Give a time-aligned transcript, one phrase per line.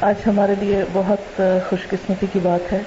[0.00, 2.78] آج ہمارے لیے بہت خوش قسمتی کی بات ہے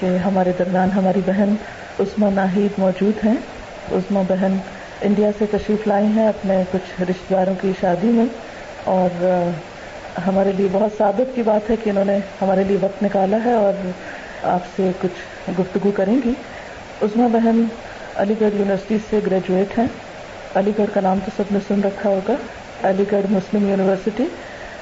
[0.00, 1.54] کہ ہمارے درمیان ہماری بہن
[2.00, 3.34] عثما ناہید موجود ہیں۔
[3.92, 4.56] عثما بہن
[5.00, 8.24] انڈیا سے تشریف لائی ہیں اپنے کچھ رشتے داروں کی شادی میں
[8.84, 9.22] اور
[10.26, 13.52] ہمارے لیے بہت ثابت کی بات ہے کہ انہوں نے ہمارے لیے وقت نکالا ہے
[13.52, 13.86] اور
[14.42, 16.32] آپ سے کچھ گفتگو کریں گی۔
[17.02, 17.64] عثما بہن
[18.16, 19.86] علی گڑھ یونیورسٹی سے گریجویٹ ہیں۔
[20.54, 22.34] علی گڑھ کا نام تو سب نے سن رکھا ہوگا۔
[22.82, 24.24] علی گڑھ مسلم یونیورسٹی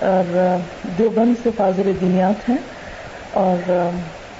[0.00, 0.56] اور
[0.98, 2.56] دیوبند سے فاضل دینیات ہیں
[3.32, 3.88] اور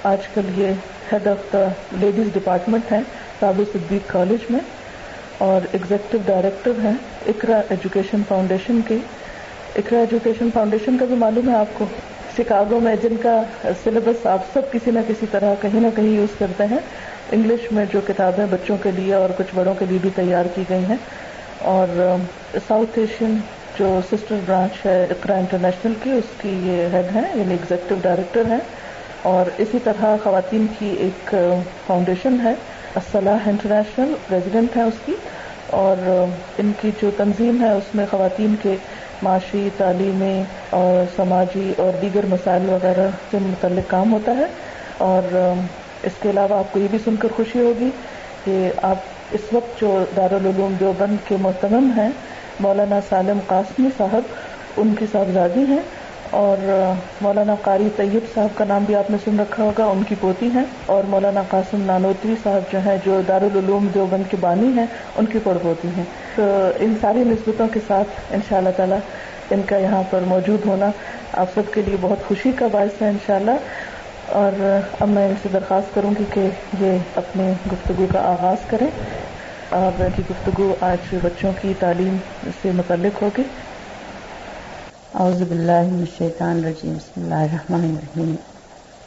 [0.03, 0.67] آج کل یہ
[1.11, 3.01] head of the ladies department ہیں
[3.39, 4.59] سابو صدیق کالج میں
[5.37, 6.93] اور ایگزیکٹو ڈائریکٹر ہیں
[7.27, 8.97] اقرا ایجوکیشن فاؤنڈیشن کے۔
[9.75, 11.85] اقرا ایجوکیشن فاؤنڈیشن کا بھی معلوم ہے آپ کو،
[12.37, 13.41] شکاگو میں جن کا
[13.83, 16.79] سلیبس آپ سب کسی نہ کسی طرح کہیں نہ کہیں یوز کرتے ہیں۔
[17.31, 20.63] انگلش میں جو کتابیں بچوں کے لیے اور کچھ بڑوں کے لیے بھی تیار کی
[20.69, 20.95] گئی ہیں۔
[21.57, 22.15] اور
[22.67, 23.37] ساؤتھ ایشین
[23.79, 28.45] جو سسٹر برانچ ہے اقرا انٹرنیشنل کی، اس کی یہ ہیڈ ہیں یعنی ایگزیکٹو ڈائریکٹر
[28.49, 28.59] ہیں
[29.23, 31.33] اور اسی طرح خواتین کی ایک
[31.87, 32.53] فاؤنڈیشن ہے
[32.95, 35.13] الصلاح انٹرنیشنل پریزیڈنٹ ہیں اس کی
[35.73, 36.07] اور
[36.59, 38.75] ان کی جو تنظیم ہے اس میں خواتین کے
[39.23, 44.45] معاشی، تعلیمی اور سماجی اور دیگر مسائل وغیرہ سے متعلق کام ہوتا ہے
[44.99, 45.35] اور
[46.03, 47.89] اس کے علاوہ آپ کو یہ بھی سن کر خوشی ہوگی
[48.45, 52.09] کہ آپ اس وقت جو دارالعلوم دیوبند کے محتمم ہیں
[52.59, 54.21] مولانا سالم قاسمی صاحب
[54.77, 55.79] ان کی صاحبزادی ہیں
[56.29, 60.15] اور مولانا قاری طیب صاحب کا نام بھی آپ نے سن رکھا ہوگا، ان کی
[60.19, 64.85] پوتی ہیں اور مولانا قاسم نانوتری صاحب جو ہیں، جو دارالعلوم دیوبند کے بانی ہیں،
[65.15, 66.03] ان کی پڑ پوتی ہیں۔
[66.35, 68.97] تو ان ساری نسبتوں کے ساتھ ان شاء اللہ تعالیٰ
[69.49, 70.89] ان کا یہاں پر موجود ہونا
[71.33, 73.51] آپ سب کے لیے بہت خوشی کا باعث ہے انشاءاللہ۔
[74.27, 76.49] اور اب میں ان سے درخواست کروں گی کہ
[76.79, 78.87] یہ اپنی گفتگو کا آغاز کریں۔
[79.77, 82.15] اور کی گفتگو آج بچوں کی تعلیم
[82.61, 83.43] سے متعلق ہوگی۔
[85.13, 88.35] اعوذ باللہ من الشیطان الرجیم، بسم اللہ الرحمن الرحیم۔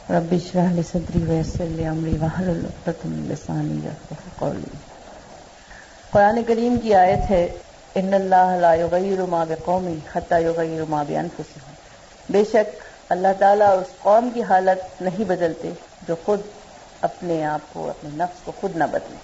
[0.09, 4.77] رب اشرح لی صدری ویسر لی امری واحلل عقدۃ من لسانی یفقهوا قولی۔
[6.11, 7.45] قرآن کریم کی آیت ہے،
[7.95, 13.93] ان اللہ لا یغیر ما بقوم حتى یغیر ما بانفسهم بے شک اللہ تعالیٰ اس
[14.01, 15.71] قوم کی حالت نہیں بدلتے
[16.07, 16.41] جو خود
[17.01, 19.17] اپنے آپ کو، اپنے نفس کو خود نہ بدلے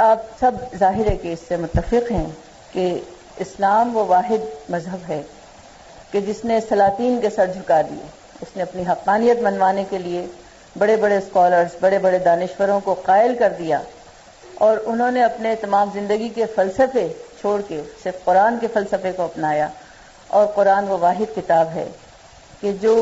[0.00, 2.26] آپ سب ظاہر ہے کہ اس سے متفق ہیں
[2.72, 2.92] کہ
[3.38, 5.22] اسلام وہ واحد مذہب ہے
[6.10, 8.06] کہ جس نے سلاطین کے سر جھکا دیے،
[8.40, 10.26] اس نے اپنی حقانیت منوانے کے لیے
[10.78, 13.80] بڑے بڑے اسکالرس بڑے بڑے دانشوروں کو قائل کر دیا
[14.54, 17.06] اور انہوں نے اپنے تمام زندگی کے فلسفے
[17.40, 19.68] چھوڑ کے، صرف قرآن کے فلسفے کو اپنایا
[20.28, 21.88] اور قرآن وہ واحد کتاب ہے
[22.60, 22.94] کہ جو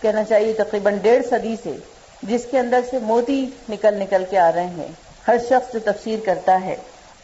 [0.00, 1.76] کہنا چاہیے تقریباً ڈیڑھ صدی سے
[2.22, 4.92] جس کے اندر سے موتی نکل نکل کے آ رہے ہیں۔
[5.28, 6.76] ہر شخص جو تفسیر کرتا ہے،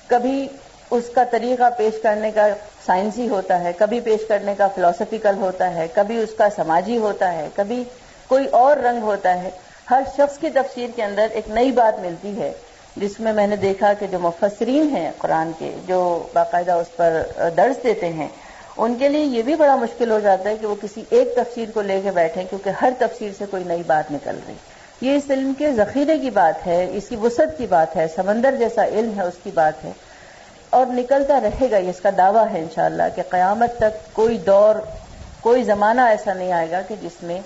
[0.07, 0.47] کبھی
[0.91, 2.47] اس کا طریقہ پیش کرنے کا
[2.87, 7.33] سائنسی ہوتا ہے، کبھی پیش کرنے کا فلاسفیکل ہوتا ہے، کبھی اس کا سماجی ہوتا
[7.33, 7.83] ہے، کبھی
[8.29, 9.51] کوئی اور رنگ ہوتا ہے۔
[9.91, 12.53] ہر شخص کی تفسیر کے اندر ایک نئی بات ملتی ہے،
[12.97, 16.01] جس میں میں نے دیکھا کہ جو مفسرین ہیں قرآن کے، جو
[16.33, 17.23] باقاعدہ اس پر
[17.57, 18.29] درس دیتے ہیں،
[18.77, 21.71] ان کے لیے یہ بھی بڑا مشکل ہو جاتا ہے کہ وہ کسی ایک تفسیر
[21.75, 24.55] کو لے کے بیٹھیں، کیونکہ ہر تفسیر سے کوئی نئی بات نکل رہی۔
[25.03, 28.55] یہ اس علم کے ذخیرے کی بات ہے، اس کی وسعت کی بات ہے، سمندر
[28.59, 29.93] جیسا علم ہے، اس کی بات ہے۔
[30.71, 34.75] اور نکلتا رہے گا، یہ اس کا دعویٰ ہے انشاءاللہ کہ قیامت تک کوئی دور،
[35.41, 37.41] کوئی زمانہ ایسا نہیں آئے گا کہ جس میں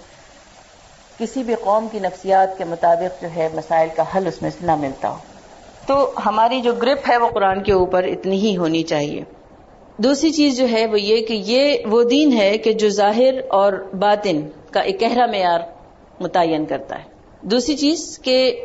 [1.18, 4.66] کسی بھی قوم کی نفسیات کے مطابق جو ہے مسائل کا حل اس میں سے
[4.66, 5.16] نہ ملتا ہو۔
[5.86, 9.24] تو ہماری جو گرپ ہے وہ قرآن کے اوپر اتنی ہی ہونی چاہیے۔
[9.96, 13.72] دوسری چیز جو ہے وہ یہ کہ یہ وہ دین ہے کہ جو ظاہر اور
[13.72, 15.60] باطن کا ایک گہرا معیار
[16.20, 17.15] متعین کرتا ہے۔
[17.50, 18.64] دوسری چیز کہ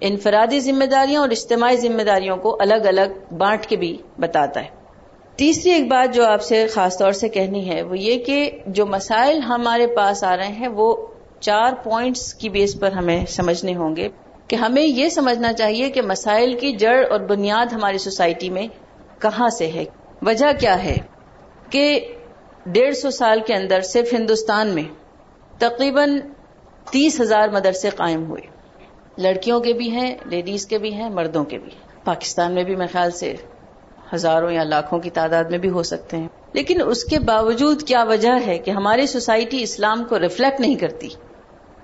[0.00, 4.68] انفرادی ذمہ داریاں اور اجتماعی ذمہ داریوں کو الگ الگ بانٹ کے بھی بتاتا ہے۔
[5.36, 8.86] تیسری ایک بات جو آپ سے خاص طور سے کہنی ہے وہ یہ کہ جو
[8.86, 11.06] مسائل ہمارے پاس آ رہے ہیں وہ
[11.40, 14.08] چار پوائنٹس کی بیس پر ہمیں سمجھنے ہوں گے
[14.48, 18.66] کہ ہمیں یہ سمجھنا چاہیے کہ مسائل کی جڑ اور بنیاد ہماری سوسائٹی میں
[19.18, 19.84] کہاں سے ہے۔
[20.22, 20.96] وجہ کیا ہے
[21.70, 22.00] کہ
[22.66, 24.82] ڈیڑھ سو سال کے اندر صرف ہندوستان میں
[25.58, 26.20] تقریباً
[26.90, 28.42] تیس ہزار مدرسے قائم ہوئے۔
[29.18, 31.70] لڑکیوں کے بھی ہیں، لیڈیز کے بھی ہیں، مردوں کے بھی
[32.04, 33.34] پاکستان میں بھی میرے خیال سے
[34.14, 38.04] ہزاروں یا لاکھوں کی تعداد میں بھی ہو سکتے ہیں۔ لیکن اس کے باوجود کیا
[38.04, 41.08] وجہ ہے کہ ہماری سوسائٹی اسلام کو ریفلیکٹ نہیں کرتی؟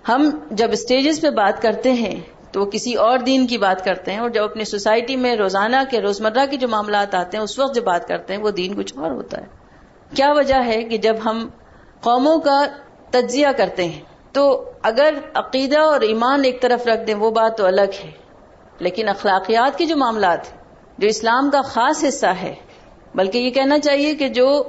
[0.09, 2.21] ہم جب اسٹیجز پہ بات کرتے ہیں
[2.53, 5.77] تو وہ کسی اور دین کی بات کرتے ہیں اور جب اپنی سوسائٹی میں روزانہ
[5.91, 8.75] کے روزمرہ کے جو معاملات آتے ہیں، اس وقت جو بات کرتے ہیں، وہ دین
[8.75, 9.47] کچھ اور ہوتا ہے۔
[10.17, 11.49] کیا وجہ ہے کہ جب ہم
[12.00, 12.67] قوموں کا
[13.11, 14.00] تجزیہ کرتے ہیں
[14.38, 18.11] تو اگر عقیدہ اور ایمان ایک طرف رکھ دیں، وہ بات تو الگ ہے۔
[18.79, 20.38] لیکن اخلاقیات کے جو معاملات
[20.99, 22.55] جو اسلام کا خاص حصہ ہے،
[23.14, 24.62] بلکہ یہ کہنا چاہیے کہ جو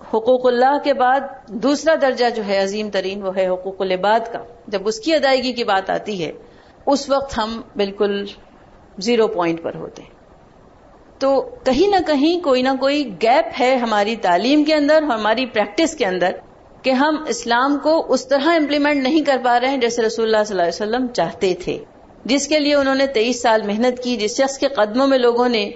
[0.00, 4.38] حقوق اللہ کے بعد دوسرا درجہ جو ہے، عظیم ترین، وہ ہے حقوق العباد کا۔
[4.68, 6.32] جب اس کی ادائیگی کی بات آتی ہے،
[6.86, 8.24] اس وقت ہم بالکل
[8.98, 10.10] زیرو پوائنٹ پر ہوتے ہیں۔
[11.18, 15.96] تو کہیں نہ کہیں کوئی نہ کوئی گیپ ہے ہماری تعلیم کے اندر، ہماری پریکٹس
[15.96, 16.30] کے اندر۔
[16.86, 20.44] کہ ہم اسلام کو اس طرح امپلیمنٹ نہیں کر پا رہے ہیں جیسے رسول اللہ
[20.44, 21.78] صلی اللہ علیہ وسلم چاہتے تھے۔
[22.24, 25.48] جس کے لیے انہوں نے تیئیس سال محنت کی، جس شخص کے قدموں میں لوگوں
[25.48, 25.70] نے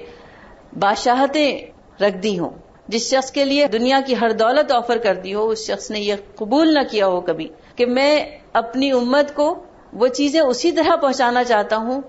[0.78, 1.62] بادشاہتیں
[2.00, 2.50] رکھ دی ہوں،
[2.88, 6.00] جس شخص کے لیے دنیا کی ہر دولت آفر کر دی ہو، اس شخص نے
[6.00, 10.96] یہ قبول نہ کیا ہو کبھی کہ میں اپنی امت کو وہ چیزیں اسی طرح
[10.96, 12.00] پہنچانا چاہتا ہوں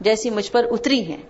[0.00, 1.22] جیسی مجھ پر اتری ہیں۔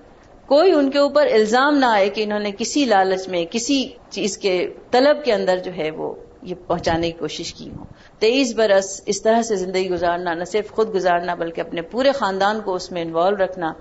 [0.46, 4.38] کوئی ان کے اوپر الزام نہ آئے کہ انہوں نے کسی لالچ میں، کسی چیز
[4.38, 7.84] کے طلب کے اندر جو ہے وہ یہ پہنچانے کی کوشش کی ہوں۔
[8.18, 12.60] تیئیس برس اس طرح سے زندگی گزارنا، نہ صرف خود گزارنا، بلکہ اپنے پورے خاندان
[12.60, 13.72] کو اس میں انوالو رکھنا،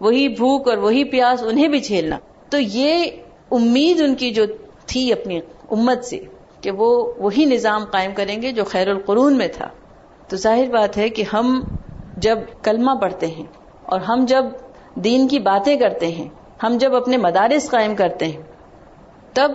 [0.00, 2.18] وہی بھوک اور وہی پیاس، انہیں بھی جھیلنا۔
[2.50, 3.04] تو یہ
[3.50, 4.44] امید ان کی جو
[4.86, 6.18] تھی اپنی امت سے،
[6.60, 9.68] کہ وہ وہی نظام قائم کریں گے جو خیر القرون میں تھا۔
[10.28, 11.60] تو ظاہر بات ہے کہ ہم
[12.16, 13.46] جب کلمہ پڑھتے ہیں،
[13.82, 14.44] اور ہم جب
[15.04, 16.28] دین کی باتیں کرتے ہیں،
[16.62, 18.42] ہم جب اپنے مدارس قائم کرتے ہیں،
[19.32, 19.52] تب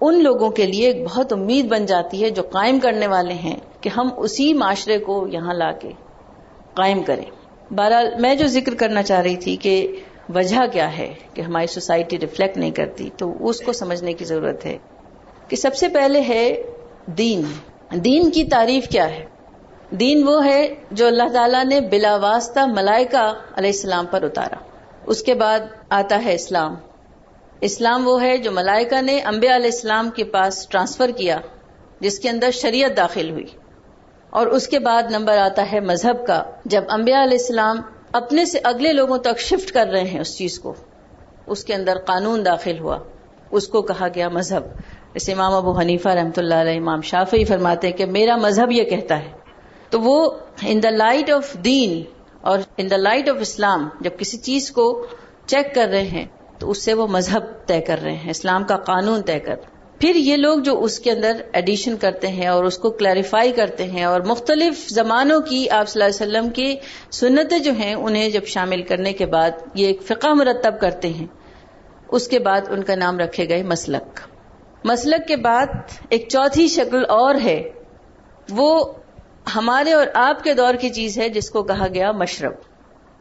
[0.00, 3.56] ان لوگوں کے لیے ایک بہت امید بن جاتی ہے جو قائم کرنے والے ہیں
[3.80, 5.90] کہ ہم اسی معاشرے کو یہاں لا کے
[6.74, 7.24] قائم کریں۔
[7.70, 10.00] بہرحال میں جو ذکر کرنا چاہ رہی تھی کہ
[10.34, 14.66] وجہ کیا ہے کہ ہماری سوسائٹی ریفلیکٹ نہیں کرتی، تو اس کو سمجھنے کی ضرورت
[14.66, 14.78] ہے
[15.48, 16.62] کہ سب سے پہلے ہے
[17.06, 17.42] دین۔
[17.90, 19.24] دین کی تعریف کیا ہے؟
[19.90, 24.56] دین وہ ہے جو اللہ تعالیٰ نے بلا واسطہ ملائکہ علیہ السلام پر اتارا۔
[25.06, 26.74] اس کے بعد آتا ہے اسلام۔
[27.60, 31.38] اسلام وہ ہے جو ملائکہ نے انبیاء علیہ السلام کے پاس ٹرانسفر کیا،
[32.00, 33.46] جس کے اندر شریعت داخل ہوئی۔
[34.30, 37.80] اور اس کے بعد نمبر آتا ہے مذہب کا، جب انبیاء علیہ السلام
[38.12, 40.74] اپنے سے اگلے لوگوں تک شفٹ کر رہے ہیں اس چیز کو،
[41.46, 42.98] اس کے اندر قانون داخل ہوا۔
[43.50, 44.64] اس کو کہا گیا مذہب۔
[45.12, 48.84] جیسے امام ابو حنیفہ رحمۃ اللہ علیہ، امام شافی فرماتے ہیں کہ میرا مذہب یہ
[48.84, 49.32] کہتا ہے۔
[49.90, 50.30] تو وہ
[50.62, 52.02] ان دا لائٹ آف دین
[52.40, 55.06] اور ان دا لائٹ آف اسلام، جب کسی چیز کو
[55.46, 56.26] چیک کر رہے ہیں
[56.58, 59.54] تو اس سے وہ مذہب طے کر رہے ہیں، اسلام کا قانون طے کر۔
[60.00, 63.84] پھر یہ لوگ جو اس کے اندر ایڈیشن کرتے ہیں اور اس کو کلیریفائی کرتے
[63.84, 66.76] ہیں اور مختلف زمانوں کی آپ صلی اللہ علیہ وسلم کی
[67.10, 71.26] سنتیں جو ہیں، انہیں جب شامل کرنے کے بعد یہ ایک فقہ مرتب کرتے ہیں۔
[72.08, 74.20] اس کے بعد ان کا نام رکھے گئے مسلک۔
[74.84, 75.66] مسلک کے بعد
[76.08, 77.62] ایک چوتھی شکل اور ہے۔
[78.50, 78.92] وہ
[79.56, 82.52] ہمارے اور آپ کے دور کی چیز ہے، جس کو کہا گیا مشرب۔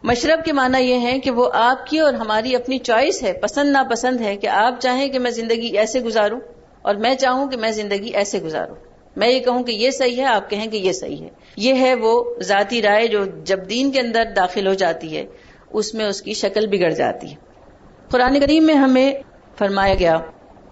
[0.06, 3.72] مشرب کے معنی یہ ہے کہ وہ آپ کی اور ہماری اپنی چوائس ہے، پسند
[3.72, 6.40] ناپسند ہے کہ آپ چاہیں کہ میں زندگی ایسے گزاروں
[6.81, 8.75] اور میں چاہوں کہ میں زندگی ایسے گزاروں۔
[9.16, 11.96] میں یہ کہوں کہ یہ صحیح ہے، آپ کہیں کہ یہ صحیح ہے۔ یہ ہے
[11.96, 15.25] وہ ذاتی رائے جو جب دین کے اندر داخل ہو جاتی ہے،
[15.69, 17.36] اس میں اس کی شکل بگڑ جاتی ہے۔
[18.12, 19.13] قرآن کریم میں ہمیں
[19.57, 20.18] فرمایا گیا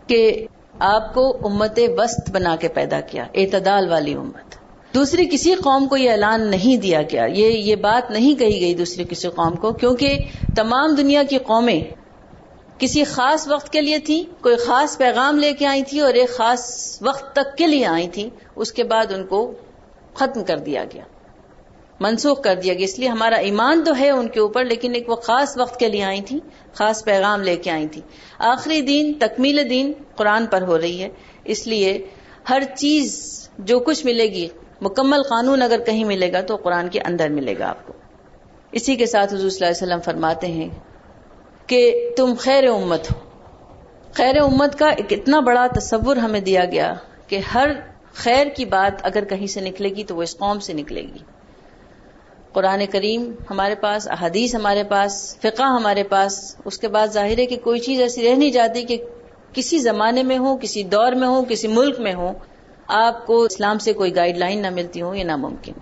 [0.07, 0.47] کہ
[0.79, 4.62] آپ کو امت وسط بنا کے پیدا کیا، اعتدال والی امت۔
[4.95, 8.73] دوسری کسی قوم کو یہ اعلان نہیں دیا گیا۔ یہ یہ بات نہیں کہی گئی
[8.73, 10.17] دوسری کسی قوم کو، کیونکہ
[10.55, 11.83] تمام دنیا کی قومیں
[12.77, 16.29] کسی خاص وقت کے لیے تھی کوئی خاص پیغام لے کے آئی تھی اور ایک
[16.29, 19.53] خاص وقت تک کے لیے آئی تھی اس کے بعد ان کو
[20.13, 21.03] ختم کر دیا گیا۔
[21.99, 25.09] منسوخ کر دیا گیا۔ اس لیے ہمارا ایمان تو ہے ان کے اوپر، لیکن ایک
[25.09, 26.39] وہ خاص وقت کے لیے آئی تھی
[26.73, 28.01] خاص پیغام لے کے آئی تھی
[28.39, 31.09] آخری دین، تکمیل دین قرآن پر ہو رہی ہے۔
[31.45, 32.07] اس لیے
[32.49, 33.29] ہر چیز
[33.59, 34.47] جو کچھ ملے گی
[34.83, 37.93] مکمل قانون اگر کہیں ملے گا تو قرآن کے اندر ملے گا آپ کو۔
[38.71, 40.69] اسی کے ساتھ حضور صلی اللہ علیہ وسلم فرماتے ہیں
[41.67, 43.19] کہ تم خیر امت ہو۔
[44.13, 46.93] خیر امت کا ایک اتنا بڑا تصور ہمیں دیا گیا
[47.27, 47.69] کہ ہر
[48.13, 51.19] خیر کی بات اگر کہیں سے نکلے گی تو وہ اس قوم سے نکلے گی۔
[52.53, 57.45] قرآن کریم ہمارے پاس، احادیث ہمارے پاس، فقہ ہمارے پاس، اس کے بعد ظاہر ہے
[57.45, 58.97] کہ کوئی چیز ایسی رہ نہیں جاتی کہ
[59.53, 62.33] کسی زمانے میں ہو کسی دور میں ہو کسی ملک میں ہو
[62.87, 65.73] آپ کو اسلام سے کوئی گائیڈ لائن نہ ملتی ہو یہ ناممکن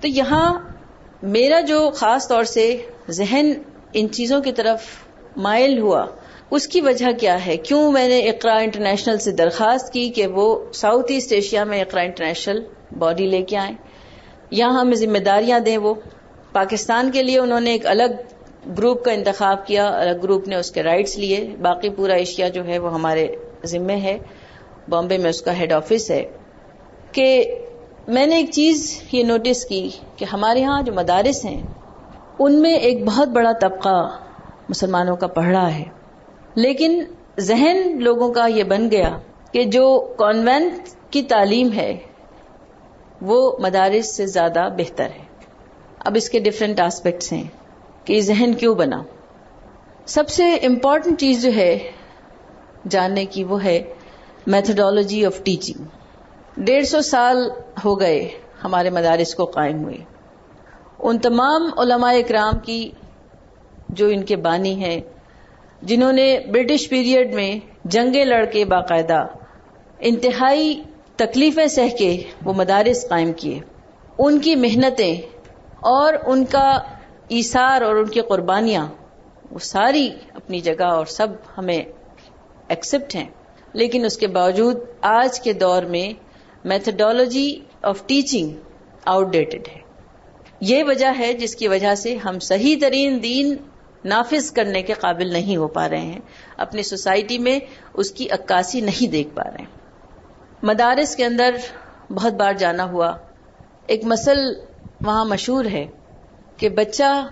[0.00, 0.58] تو یہاں
[1.22, 2.76] میرا جو خاص طور سے
[3.10, 3.52] ذہن
[3.92, 4.82] ان چیزوں کی طرف
[5.36, 6.06] مائل ہوا،
[6.50, 10.72] اس کی وجہ کیا ہے؟ کیوں میں نے اقرا انٹرنیشنل سے درخواست کی کہ وہ
[10.72, 12.64] ساؤتھ ایسٹ ایشیا میں اقرا انٹرنیشنل
[12.98, 13.76] باڈی لے کے آئیں؟
[14.50, 15.94] یہاں ہمیں ذمہ داریاں دیں وہ۔
[16.52, 18.12] پاکستان کے لیے انہوں نے ایک الگ
[18.78, 22.66] گروپ کا انتخاب کیا، الگ گروپ نے اس کے رائٹس لیے، باقی پورا ایشیا جو
[22.66, 23.28] ہے وہ ہمارے
[23.64, 24.18] ذمے ہے۔
[24.88, 26.22] بامبے میں اس کا ہیڈ آفس ہے،
[27.12, 27.56] کہ
[28.08, 31.62] میں نے ایک چیز یہ نوٹس کی کہ ہمارے ہاں جو مدارس ہیں،
[32.38, 34.18] ان میں ایک بہت بڑا طبقہ
[34.68, 35.84] مسلمانوں کا پڑھ رہا ہے۔
[36.54, 37.02] لیکن
[37.40, 39.18] ذہن لوگوں کا یہ بن گیا
[39.52, 41.96] کہ جو کانوینٹ کی تعلیم ہے،
[43.20, 45.24] وہ مدارس سے زیادہ بہتر ہے۔
[45.98, 47.42] اب اس کے ڈفرینٹ آسپیکٹس ہیں
[48.04, 49.02] کہ یہ ذہن کیوں بنا۔
[50.06, 51.90] سب سے امپورٹنٹ چیز جو ہے،
[52.88, 53.82] جاننے کی وہ ہے
[54.46, 55.84] میتھڈالوجی آف ٹیچنگ
[56.56, 57.50] ڈیڑھ سو سال
[57.84, 58.28] ہو گئے
[58.64, 59.96] ہمارے مدارس کو قائم ہوئے۔
[60.98, 62.90] ان تمام علماء اکرام کی
[63.88, 65.00] جو ان کے بانی ہیں،
[65.82, 69.26] جنہوں نے برٹش پیریڈ میں جنگیں لڑ کے باقاعدہ
[69.98, 70.82] انتہائی
[71.16, 73.60] تکلیفیں سہ کے وہ مدارس قائم کیے۔
[74.18, 75.16] ان کی محنتیں
[75.80, 76.78] اور ان کا
[77.28, 78.86] ایثار اور ان کی قربانیاں،
[79.50, 81.82] وہ ساری اپنی جگہ اور سب ہمیں
[82.68, 83.28] ایکسپٹ ہیں۔
[83.72, 86.20] لیکن اس کے باوجود آج کے دور میں
[86.64, 88.56] methodology of teaching
[89.04, 89.80] outdated ہے۔
[90.60, 93.56] یہ وجہ ہے جس کی وجہ سے ہم صحیح ترین دین
[94.04, 96.20] نافذ کرنے کے قابل نہیں ہو پا رہے ہیں۔
[96.56, 97.60] اپنی سوسائٹی میں
[97.94, 99.80] اس کی عکاسی نہیں دیکھ پا رہے ہیں۔
[100.62, 101.54] مدارس کے اندر
[102.10, 103.16] بہت بار جانا ہوا۔
[103.86, 104.38] ایک مسل
[105.04, 105.86] وہاں مشہور ہے
[106.56, 107.28] کہ بچہ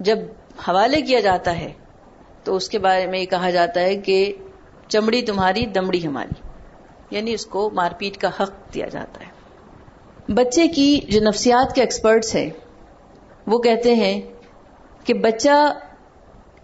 [0.00, 0.18] جب
[0.68, 1.72] حوالے کیا جاتا ہے
[2.44, 4.32] تو اس کے بارے میں یہ کہا جاتا ہے کہ
[4.90, 6.48] چمڑی تمہاری، دمڑی ہماری۔
[7.10, 9.40] یعنی اس کو مار پیٹ کا حق دیا جاتا ہے۔
[10.32, 12.50] بچے کی جو نفسیات کے ایکسپرٹس ہیں،
[13.46, 14.20] وہ کہتے ہیں
[15.04, 15.78] کہ بچہ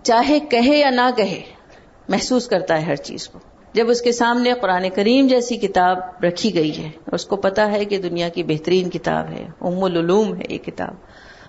[0.03, 1.41] چاہے کہے یا نہ کہے،
[2.09, 3.39] محسوس کرتا ہے ہر چیز کو۔
[3.73, 7.85] جب اس کے سامنے قرآن کریم جیسی کتاب رکھی گئی ہے، اس کو پتا ہے
[7.85, 10.95] کہ دنیا کی بہترین کتاب ہے ام العلوم ہے یہ کتاب۔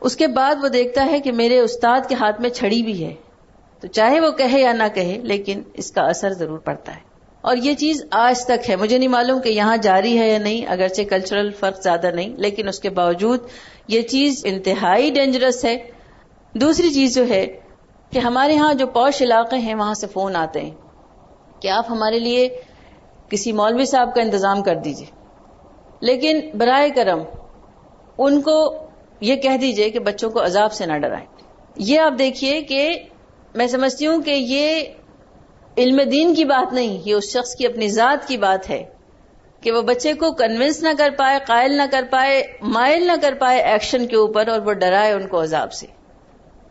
[0.02, 3.16] اس کے بعد وہ دیکھتا ہے کہ میرے استاد کے ہاتھ میں چھڑی بھی ہے۔
[3.80, 7.00] تو چاہے وہ کہے یا نہ کہے، لیکن اس کا اثر ضرور پڑتا ہے۔
[7.42, 10.66] اور یہ چیز آج تک ہے۔ مجھے نہیں معلوم کہ یہاں جاری ہے یا نہیں،
[10.68, 13.40] اگرچہ کلچرل فرق زیادہ نہیں، لیکن اس کے باوجود
[13.88, 15.78] یہ چیز انتہائی ڈینجرس ہے۔
[16.54, 17.48] دوسری چیز جو ہے
[18.12, 20.76] کہ ہمارے ہاں جو پوش علاقے ہیں، وہاں سے فون آتے ہیں۔
[21.60, 22.50] کہ آپ ہمارے لیے
[23.30, 25.08] کسی مولوی صاحب کا انتظام کر دیجیے
[26.00, 27.20] لیکن برائے کرم
[28.18, 28.78] ان کو
[29.20, 31.26] یہ کہہ دیجیے کہ بچوں کو عذاب سے نہ ڈرائیں۔
[31.76, 33.04] یہ آپ دیکھیے کہ
[33.58, 34.84] میں سمجھتی ہوں کہ یہ
[35.78, 38.84] علم دین کی بات نہیں، یہ اس شخص کی اپنی ذات کی بات ہے
[39.62, 43.34] کہ وہ بچے کو کنوینس نہ کر پائے، قائل نہ کر پائے، مائل نہ کر
[43.40, 45.88] پائے ایکشن کے اوپر اور وہ ڈرائے ان کو عذاب سے۔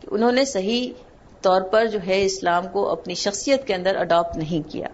[0.00, 0.92] کہ انہوں نے صحیح
[1.40, 4.88] طور پر جو ہے اسلام کو اپنی شخصیت کے اندر اڈاپٹ نہیں کیا۔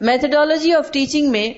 [0.00, 1.52] میتھڈالوجی آف ٹیچنگ میں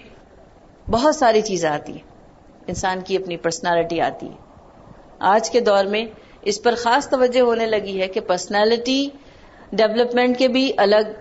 [0.91, 2.33] بہت ساری چیزیں آتی ہیں۔
[2.67, 4.37] انسان کی اپنی پرسنالٹی آتی ہے۔
[5.19, 6.05] آج کے دور میں
[6.43, 9.09] اس پر خاص توجہ ہونے لگی ہے کہ پرسنالٹی
[9.73, 11.13] ڈیولپمنٹ کے بھی الگ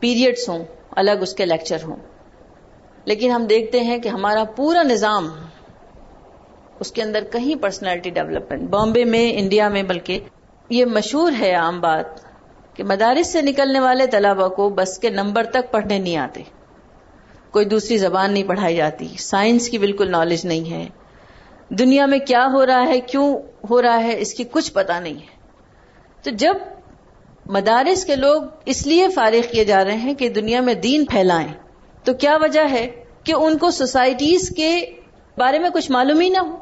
[0.00, 1.96] پیریڈس ہوں، الگ اس کے لیکچر ہوں۔
[3.04, 5.28] لیکن ہم دیکھتے ہیں کہ ہمارا پورا نظام
[6.80, 10.20] اس کے اندر کہیں پرسنالٹی ڈیولپمنٹ، بامبے میں، انڈیا میں، بلکہ
[10.70, 12.04] یہ مشہور ہے عام بات
[12.76, 16.42] کہ مدارس سے نکلنے والے طلبا کو بس کے نمبر تک پڑھنے نہیں آتے۔
[17.50, 20.88] کوئی دوسری زبان نہیں پڑھائی جاتی، سائنس کی بالکل نالج نہیں ہے۔
[21.68, 23.38] دنیا میں کیا ہو رہا ہے، کیوں
[23.70, 25.38] ہو رہا ہے، اس کی کچھ پتا نہیں ہے۔
[26.22, 26.54] تو جب
[27.48, 31.48] مدارس کے لوگ اس لیے فارغ کیے جا رہے ہیں کہ دنیا میں دین پھیلائیں۔
[32.04, 34.86] تو کیا وجہ ہے کہ ان کو سوسائٹیز کے
[35.38, 36.56] بارے میں کچھ معلوم ہی نہ ہو؟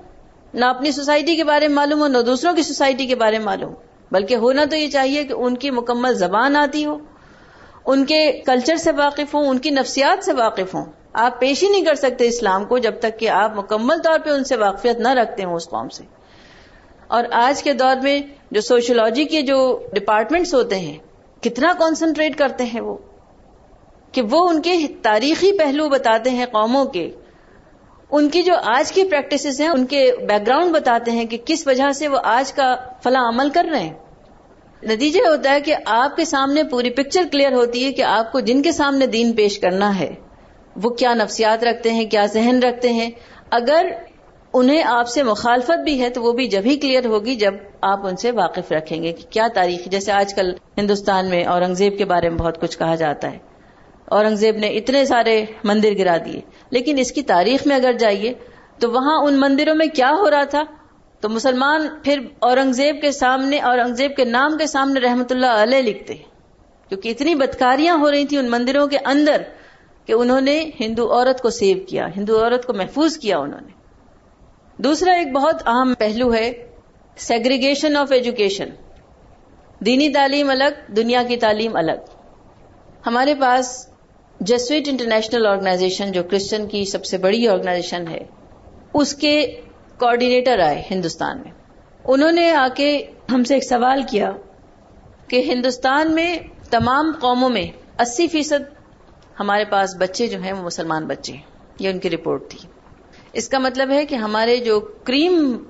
[0.55, 3.47] نہ اپنی سوسائٹی کے بارے میں معلوم ہو، نہ دوسروں کی سوسائٹی کے بارے میں
[3.47, 3.75] معلوم
[4.11, 6.99] بلکہ ہونا تو یہ چاہیے کہ ان کی مکمل زبان آتی ہو،
[7.87, 11.69] ان کے کلچر سے واقف ہوں، ان کی نفسیات سے واقف ہوں۔ آپ پیش ہی
[11.69, 14.97] نہیں کر سکتے اسلام کو جب تک کہ آپ مکمل طور پہ ان سے واقفیت
[14.97, 16.05] نہ رکھتے ہوں اس قوم سے۔
[17.09, 18.21] اور آج کے دور میں
[18.57, 20.99] جو سوشولوجی کے جو ڈپارٹمنٹس ہوتے ہیں،
[21.43, 22.97] کتنا کانسنٹریٹ کرتے ہیں وہ؟
[24.13, 27.11] کہ وہ ان کے تاریخی پہلو بتاتے ہیں قوموں کے۔
[28.11, 31.67] ان کی جو آج کی پریکٹسز ہیں، ان کے بیک گراؤنڈ بتاتے ہیں کہ کس
[31.67, 33.95] وجہ سے وہ آج کا فلاں عمل کر رہے ہیں۔
[34.83, 38.41] نتیجہ ہوتا ہے کہ آپ کے سامنے پوری پکچر کلیئر ہوتی ہے کہ آپ کو
[38.41, 40.15] جن کے سامنے دین پیش کرنا ہے،
[40.83, 43.11] وہ کیا نفسیات رکھتے ہیں، کیا ذہن رکھتے ہیں۔
[43.51, 43.87] اگر
[44.59, 48.07] انہیں آپ سے مخالفت بھی ہے تو وہ بھی جب ہی کلیئر ہوگی جب آپ
[48.07, 52.05] ان سے واقف رکھیں گے کہ کیا تاریخ جیسے آج کل ہندوستان میں اورنگزیب کے
[52.05, 53.39] بارے میں بہت کچھ کہا جاتا ہے۔
[54.05, 58.35] اورنگزیب نے اتنے سارے مندر گرا دیے۔ لیکن اس کی تاریخ میں اگر جائیے
[58.81, 60.63] تو وہاں ان مندروں میں کیا ہو رہا تھا؟
[61.21, 66.15] تو مسلمان پھر اورنگزیب کے سامنے، اورنگزیب کے نام کے سامنے رحمت اللہ علیہ لکھتے
[66.89, 69.43] کیونکہ اتنی بدکاریاں ہو رہی تھیں ان مندروں کے اندر
[70.07, 73.76] کہ انہوں نے ہندو عورت کو سیو کیا، ہندو عورت کو محفوظ کیا انہوں نے۔
[74.79, 76.51] دوسرا ایک بہت اہم پہلو ہے
[77.17, 78.69] سیگریگیشن آف ایجوکیشن
[79.81, 82.05] دینی تعلیم الگ، دنیا کی تعلیم الگ.
[83.07, 83.89] ہمارے پاس
[84.41, 88.19] جسویٹ انٹرنیشنل آرگنائزیشن جو کرسچن کی سب سے بڑی آرگنائزیشن ہے،
[88.95, 89.61] اس کے
[89.99, 91.53] کوآڈینیٹر آئے ہندوستان میں۔
[92.05, 94.31] انہوں نے آ کے ہم سے ایک سوال کیا
[95.29, 96.37] کہ ہندوستان میں
[96.71, 97.67] تمام قوموں میں
[97.99, 98.73] اسی فیصد
[99.41, 101.43] ہمارے پاس بچے جو ہیں وہ مسلمان بچے ہیں،
[101.79, 102.69] یہ ان کی رپورٹ تھی۔
[103.33, 105.65] اس کا مطلب ہے کہ ہمارے جو کریم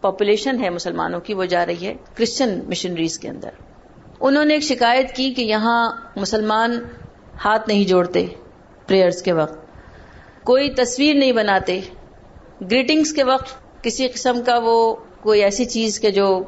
[0.00, 3.50] پاپولیشن ہے مسلمانوں کی، وہ جا رہی ہے کرسچن مشنریز کے اندر۔
[4.20, 6.84] انہوں نے ایک شکایت کی کہ یہاں مسلمان
[7.44, 8.26] ہاتھ نہیں جوڑتے
[8.86, 9.58] پریئرز کے وقت۔
[10.44, 11.80] کوئی تصویر نہیں بناتے۔
[12.60, 16.42] گریٹنگز کے وقت کسی قسم کا وہ کوئی ایسی چیز کے جو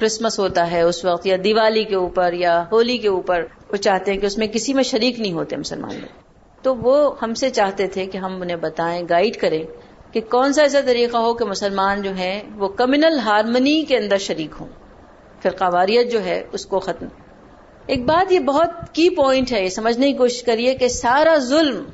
[0.00, 4.12] کرسمس ہوتا ہے اس وقت یا دیوالی کے اوپر یا ہولی کے اوپر وہ چاہتے
[4.12, 6.25] ہیں کہ اس میں کسی میں شریک نہیں ہوتے مسلمان۔ لوگ
[6.66, 9.62] تو وہ ہم سے چاہتے تھے کہ ہم انہیں بتائیں گائیڈ کریں
[10.12, 14.18] کہ کون سا ایسا طریقہ ہو کہ مسلمان جو ہیں وہ کمیونل ہارمنی کے اندر
[14.18, 14.66] شریک ہوں۔
[15.42, 17.06] پھر قواریت جو ہے اس کو ختم۔
[17.86, 21.84] ایک بات یہ بہت کی پوائنٹ ہے، یہ سمجھنے کی کوشش کریے کہ سارا ظلم،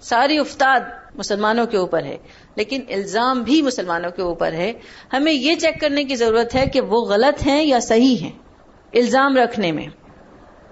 [0.00, 0.80] ساری افتاد
[1.14, 2.16] مسلمانوں کے اوپر ہے،
[2.54, 4.72] لیکن الزام بھی مسلمانوں کے اوپر ہے۔
[5.12, 8.38] ہمیں یہ چیک کرنے کی ضرورت ہے کہ وہ غلط ہیں یا صحیح ہیں۔
[8.92, 9.86] الزام رکھنے میں۔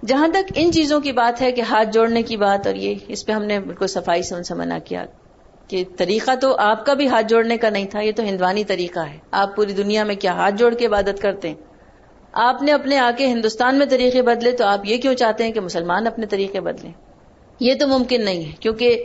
[0.07, 3.27] جہاں تک ان چیزوں کی بات ہے کہ ہاتھ جوڑنے کی بات اور یہ اس
[3.27, 5.05] پہ ہم نے بالکل صفائی سے ان سے منع کیا
[5.69, 9.01] کہ طریقہ تو آپ کا بھی ہاتھ جوڑنے کا نہیں تھا، یہ تو ہندوانی طریقہ
[9.01, 11.57] ہے۔ آپ پوری دنیا میں کیا ہاتھ جوڑ کے عبادت کرتے ہیں؟
[12.33, 15.53] آپ نے اپنے آ کے ہندوستان میں طریقے بدلے تو آپ یہ کیوں چاہتے ہیں
[15.53, 16.93] کہ مسلمان اپنے طریقے بدلیں؟
[17.61, 19.05] یہ تو ممکن نہیں ہے، کیونکہ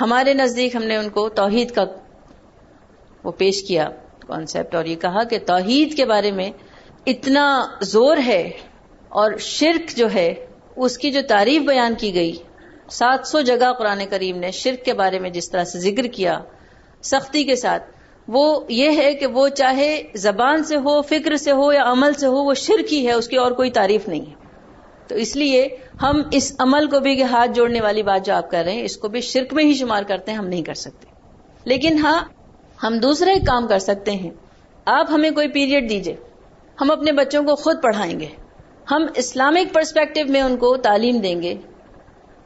[0.00, 1.84] ہمارے نزدیک ہم نے ان کو توحید کا
[3.24, 3.88] وہ پیش کیا
[4.26, 6.50] کانسیپٹ اور یہ کہا کہ توحید کے بارے میں
[7.06, 8.50] اتنا زور ہے
[9.08, 10.34] اور شرک جو ہے،
[10.76, 12.32] اس کی جو تعریف بیان کی گئی،
[12.90, 16.40] سات سو جگہ قرآن کریم نے شرک کے بارے میں جس طرح سے ذکر کیا،
[17.02, 17.82] سختی کے ساتھ،
[18.28, 22.26] وہ یہ ہے کہ وہ چاہے زبان سے ہو، فکر سے ہو یا عمل سے
[22.26, 24.34] ہو، وہ شرک ہی ہے، اس کی اور کوئی تعریف نہیں ہے۔
[25.08, 25.68] تو اس لیے
[26.02, 28.82] ہم اس عمل کو بھی کہ ہاتھ جوڑنے والی بات جو آپ کر رہے ہیں،
[28.82, 31.06] اس کو بھی شرک میں ہی شمار کرتے ہیں، ہم نہیں کر سکتے۔
[31.64, 32.24] لیکن ہاں
[32.82, 34.30] ہم دوسرا ایک کام کر سکتے ہیں۔
[34.84, 36.16] آپ ہمیں کوئی پیریڈ دیجیے،
[36.80, 38.26] ہم اپنے بچوں کو خود پڑھائیں گے۔
[38.90, 41.54] ہم اسلامک پرسپیکٹو میں ان کو تعلیم دیں گے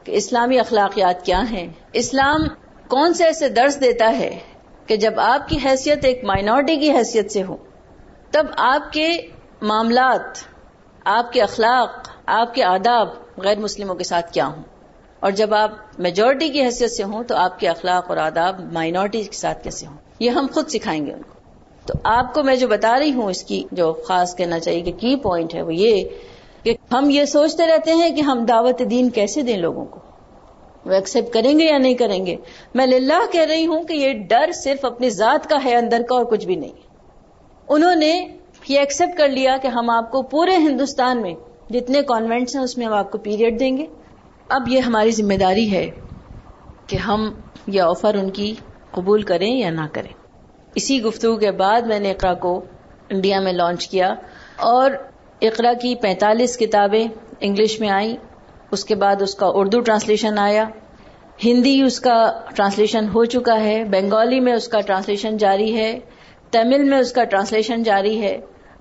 [0.03, 2.39] کہ اسلامی اخلاقیات کیا ہیں۔ اسلام
[2.87, 4.39] کون سے ایسے درس دیتا ہے
[4.87, 7.57] کہ جب آپ کی حیثیت ایک مائنورٹی کی حیثیت سے ہو،
[8.31, 9.17] تب آپ کے
[9.61, 10.21] معاملات،
[11.05, 13.07] آپ کے اخلاق، آپ کے آداب
[13.37, 14.63] غیر مسلموں کے ساتھ کیا ہوں؟
[15.19, 19.23] اور جب آپ میجورٹی کی حیثیت سے ہوں، تو آپ کے اخلاق اور آداب مائنورٹی
[19.23, 21.39] کے ساتھ کیسے ہوں؟ یہ ہم خود سکھائیں گے ان کو۔
[21.85, 24.91] تو آپ کو میں جو بتا رہی ہوں، اس کی جو خاص کہنا چاہیے کہ
[24.91, 26.07] کی پوائنٹ ہے، وہ یہ
[26.63, 29.99] کہ ہم یہ سوچتے رہتے ہیں کہ ہم دعوت دین کیسے دیں لوگوں کو؟
[30.85, 32.35] وہ ایکسپٹ کریں گے یا نہیں کریں گے؟
[32.75, 36.15] میں للہ کہہ رہی ہوں کہ یہ ڈر صرف اپنی ذات کا ہے، اندر کا
[36.15, 36.71] اور کچھ بھی نہیں۔
[37.69, 38.27] انہوں نے
[38.67, 41.33] یہ ایکسپٹ کر لیا کہ ہم آپ کو پورے ہندوستان میں
[41.69, 43.85] جتنے کانوینٹس ہیں، اس میں ہم آپ کو پیریڈ دیں گے۔
[44.49, 45.91] اب یہ ہماری ذمہ داری ہے
[46.87, 47.33] کہ ہم
[47.67, 48.55] یہ آفر ان کی
[48.91, 50.13] قبول کریں یا نہ کریں۔
[50.75, 52.61] اسی گفتگو کے بعد میں نے اقرا کو
[53.09, 54.13] انڈیا میں لانچ کیا
[54.57, 54.91] اور
[55.43, 57.07] اقرا کی پینتالیس کتابیں
[57.39, 58.15] انگلش میں آئیں،
[58.71, 60.65] اس کے بعد اس کا اردو ٹرانسلیشن آیا۔
[61.45, 65.99] ہندی اس کا ٹرانسلیشن ہو چکا ہے، بنگالی میں اس کا ٹرانسلیشن جاری ہے،
[66.51, 68.37] تمل میں اس کا ٹرانسلیشن جاری ہے۔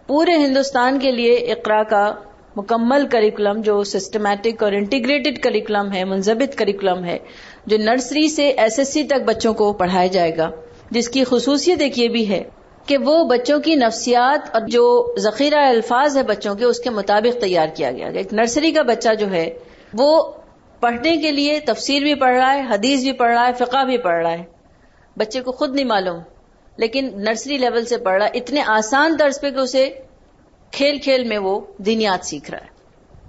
[0.06, 2.14] پورے ہندوستان کے لیے اقرا کا
[2.56, 7.18] مکمل کریکولم جو سسٹمیٹک اور انٹیگریٹڈ کریکولم ہے منظمت کریکولم ہے،
[7.66, 10.50] جو نرسری سے ایس ایس سی تک بچوں کو پڑھایا جائے گا،
[10.90, 12.42] جس کی خصوصیت ایک یہ بھی ہے
[12.86, 17.40] کہ وہ بچوں کی نفسیات اور جو ذخیرہ الفاظ ہے بچوں کے، اس کے مطابق
[17.40, 19.50] تیار کیا گیا۔ ایک نرسری کا بچہ جو ہے،
[19.94, 20.32] وہ
[20.80, 23.98] پڑھنے کے لیے تفسیر بھی پڑھ رہا ہے، حدیث بھی پڑھ رہا ہے، فقہ بھی
[23.98, 24.42] پڑھ رہا ہے۔
[25.16, 26.18] بچے کو خود نہیں معلوم،
[26.76, 29.90] لیکن نرسری لیول سے پڑھ رہا ہے۔ اتنے آسان طرز پہ کہ اسے
[30.70, 32.72] کھیل کھیل میں وہ دینیات سیکھ رہا ہے۔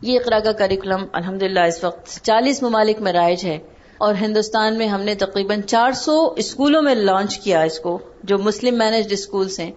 [0.01, 3.59] یہ اقرا کا کریکولم الحمد اس وقت چالیس ممالک میں رائج ہے۔
[3.97, 8.37] اور ہندوستان میں ہم نے تقریباً چار سو اسکولوں میں لانچ کیا اس کو، جو
[8.37, 9.71] مسلم مینجڈ اسکولس ہیں،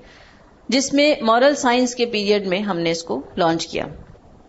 [0.69, 3.85] جس میں مورل سائنس کے پیریڈ میں ہم نے اس کو لانچ کیا۔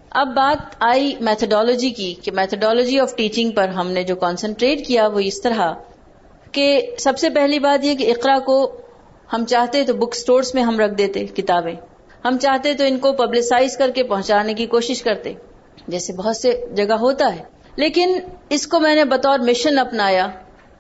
[0.10, 5.08] اب بات آئی میتھڈالوجی کی، کہ میتھڈالوجی آف ٹیچنگ پر ہم نے جو کانسنٹریٹ کیا
[5.08, 5.74] وہ اس طرح،
[6.52, 8.78] کہ سب سے پہلی بات یہ کہ اقرا کو
[9.34, 11.76] ہم چاہتے تو بک سٹورز میں ہم رکھ دیتے کتابیں۔
[12.26, 15.34] ہم چاہتے تو ان کو پبلسائز کر کے پہنچانے کی کوشش کرتے۔
[15.88, 17.44] جیسے بہت سے جگہ ہوتا ہے۔
[17.78, 20.28] لیکن اس کو میں نے بطور مشن اپنایا،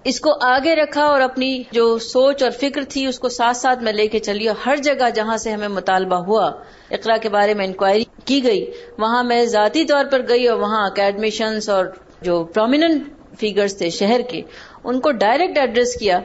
[0.05, 3.83] اس کو آگے رکھا اور اپنی جو سوچ اور فکر تھی، اس کو ساتھ ساتھ
[3.83, 6.45] میں لے کے چلی اور ہر جگہ جہاں سے ہمیں مطالبہ ہوا،
[6.91, 8.65] اقرا کے بارے میں انکوائری کی گئی،
[8.97, 11.85] وہاں میں ذاتی طور پر گئی اور وہاں اکیڈمیشنس اور
[12.21, 13.07] جو پرومیننٹ
[13.39, 14.41] فیگرز تھے شہر کے،
[14.83, 16.19] ان کو ڈائریکٹ ایڈریس کیا،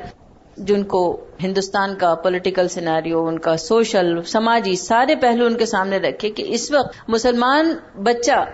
[0.56, 1.02] جن کو
[1.42, 6.44] ہندوستان کا پولیٹیکل سیناریو ان کا سوشل سماجی سارے پہلو ان کے سامنے رکھے کہ
[6.46, 8.44] اس وقت مسلمان بچہ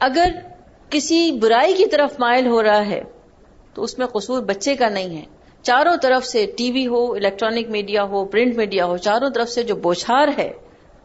[0.00, 0.30] اگر
[0.90, 3.02] کسی برائی کی طرف مائل ہو رہا ہے،
[3.74, 5.22] تو اس میں قصور بچے کا نہیں ہے۔
[5.62, 9.62] چاروں طرف سے ٹی وی ہو، الیکٹرانک میڈیا ہو، پرنٹ میڈیا ہو، چاروں طرف سے
[9.62, 10.52] جو بوچھار ہے،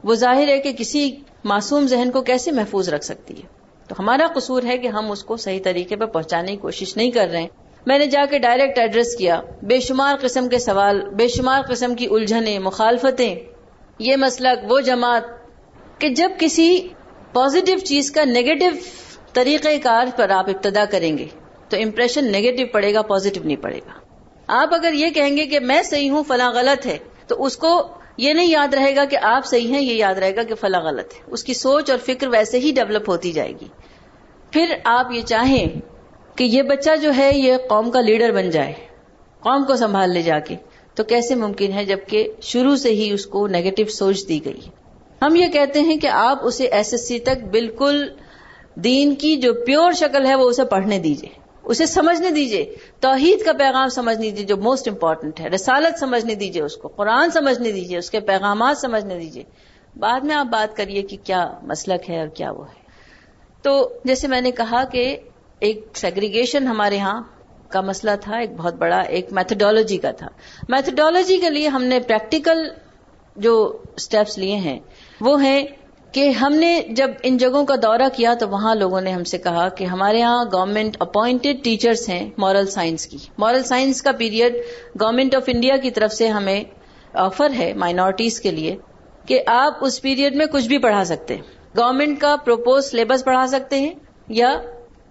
[0.04, 1.12] وہ ظاہر ہے کہ کسی
[1.44, 3.48] معصوم ذہن کو کیسے محفوظ رکھ سکتی ہے۔
[3.88, 7.12] تو ہمارا قصور ہے کہ ہم اس کو صحیح طریقے پہ پہنچانے کی کوشش نہیں
[7.12, 7.48] کر رہے ہیں۔
[7.86, 11.96] میں نے جا کے ڈائریکٹ ایڈریس کیا، بے شمار قسم کے سوال، بے شمار قسم
[11.96, 13.36] کی الجھنیں، مخالفتیں،
[14.00, 15.24] یہ مسلک، وہ جماعت،
[16.00, 16.88] کہ جب کسی
[17.34, 18.66] پازیٹو چیز کا نیگیٹو
[19.36, 21.26] طریقہ کار پر آپ ابتدا کریں گے
[21.70, 23.92] تو امپریشن نیگیٹو پڑے گا پازیٹو نہیں پڑے گا۔
[24.48, 27.88] آپ اگر یہ کہیں گے کہ میں صحیح ہوں، فلاں غلط ہے، تو اس کو
[28.18, 30.82] یہ نہیں یاد رہے گا کہ آپ صحیح ہیں، یہ یاد رہے گا کہ فلاں
[30.82, 33.68] غلط ہے۔ اس کی سوچ اور فکر ویسے ہی ڈیولپ ہوتی جائے گی۔
[34.52, 35.68] پھر آپ یہ چاہیں
[36.36, 38.74] کہ یہ بچہ جو ہے، یہ قوم کا لیڈر بن جائے،
[39.40, 40.56] قوم کو سنبھال لے جا کے۔
[40.96, 44.60] تو کیسے ممکن ہے جبکہ شروع سے ہی اس کو نیگیٹو سوچ دی گئی؟
[45.22, 48.08] ہم یہ کہتے ہیں کہ آپ اسے ایس ایس سی تک بالکل
[48.76, 51.30] دین کی جو پیور شکل ہے وہ اسے پڑھنے دیجیے
[51.64, 56.62] اسے سمجھنے دیجیے توحید کا پیغام سمجھنے دیجیے جو موسٹ امپورٹنٹ ہے، رسالت سمجھنے دیجیے
[56.62, 59.44] اس کو، قرآن سمجھنے دیجیے اس کے پیغامات سمجھنے دیجیے
[60.00, 62.84] بعد میں آپ بات کریے کہ کیا مسلک ہے اور کیا وہ ہے۔
[63.62, 65.18] تو جیسے میں نے کہا کہ
[65.60, 67.22] ایک سیگریگیشن ہمارے ہاں
[67.70, 70.28] کا مسئلہ تھا، ایک بہت بڑا ایک میتھڈالوجی کا تھا۔
[70.70, 72.68] میتھڈالوجی کے لیے ہم نے پریکٹیکل
[73.36, 74.80] جو اسٹیپس لیے ہیں،
[75.22, 75.66] وہ ہیں
[76.16, 79.38] کہ ہم نے جب ان جگہوں کا دورہ کیا تو وہاں لوگوں نے ہم سے
[79.38, 84.56] کہا کہ ہمارے ہاں گورنمنٹ اپوائنٹڈ ٹیچرس ہیں مورل سائنس کی۔ مورل سائنس کا پیریڈ
[85.02, 86.64] گورنمنٹ آف انڈیا کی طرف سے ہمیں
[87.14, 88.76] آفر ہے مائنورٹیز کے لیے
[89.26, 91.42] کہ آپ اس پیریڈ میں کچھ بھی پڑھا سکتے ہیں۔
[91.78, 93.94] گورنمنٹ کا پروپوز سلیبس پڑھا سکتے ہیں
[94.28, 94.62] یا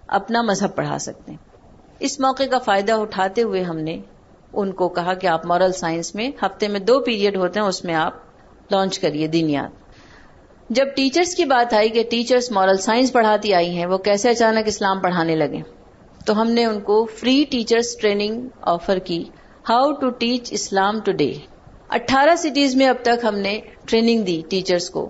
[0.07, 1.37] اپنا مذہب پڑھا سکتے ہیں۔
[1.99, 3.97] اس موقع کا فائدہ اٹھاتے ہوئے ہم نے
[4.53, 7.83] ان کو کہا کہ آپ مورل سائنس میں ہفتے میں دو پیریڈ ہوتے ہیں، اس
[7.83, 8.13] میں آپ
[8.71, 9.84] لانچ کریے دینیات
[10.69, 14.67] جب ٹیچرز کی بات آئی کہ ٹیچرز مورل سائنس پڑھاتی آئی ہیں، وہ کیسے اچانک
[14.67, 15.59] اسلام پڑھانے لگے؟
[16.25, 19.23] تو ہم نے ان کو فری ٹیچرز ٹریننگ آفر کی
[19.69, 21.31] how to teach Islam today
[21.89, 25.09] اٹھارہ سٹیز میں اب تک ہم نے ٹریننگ دی ٹیچرز کو۔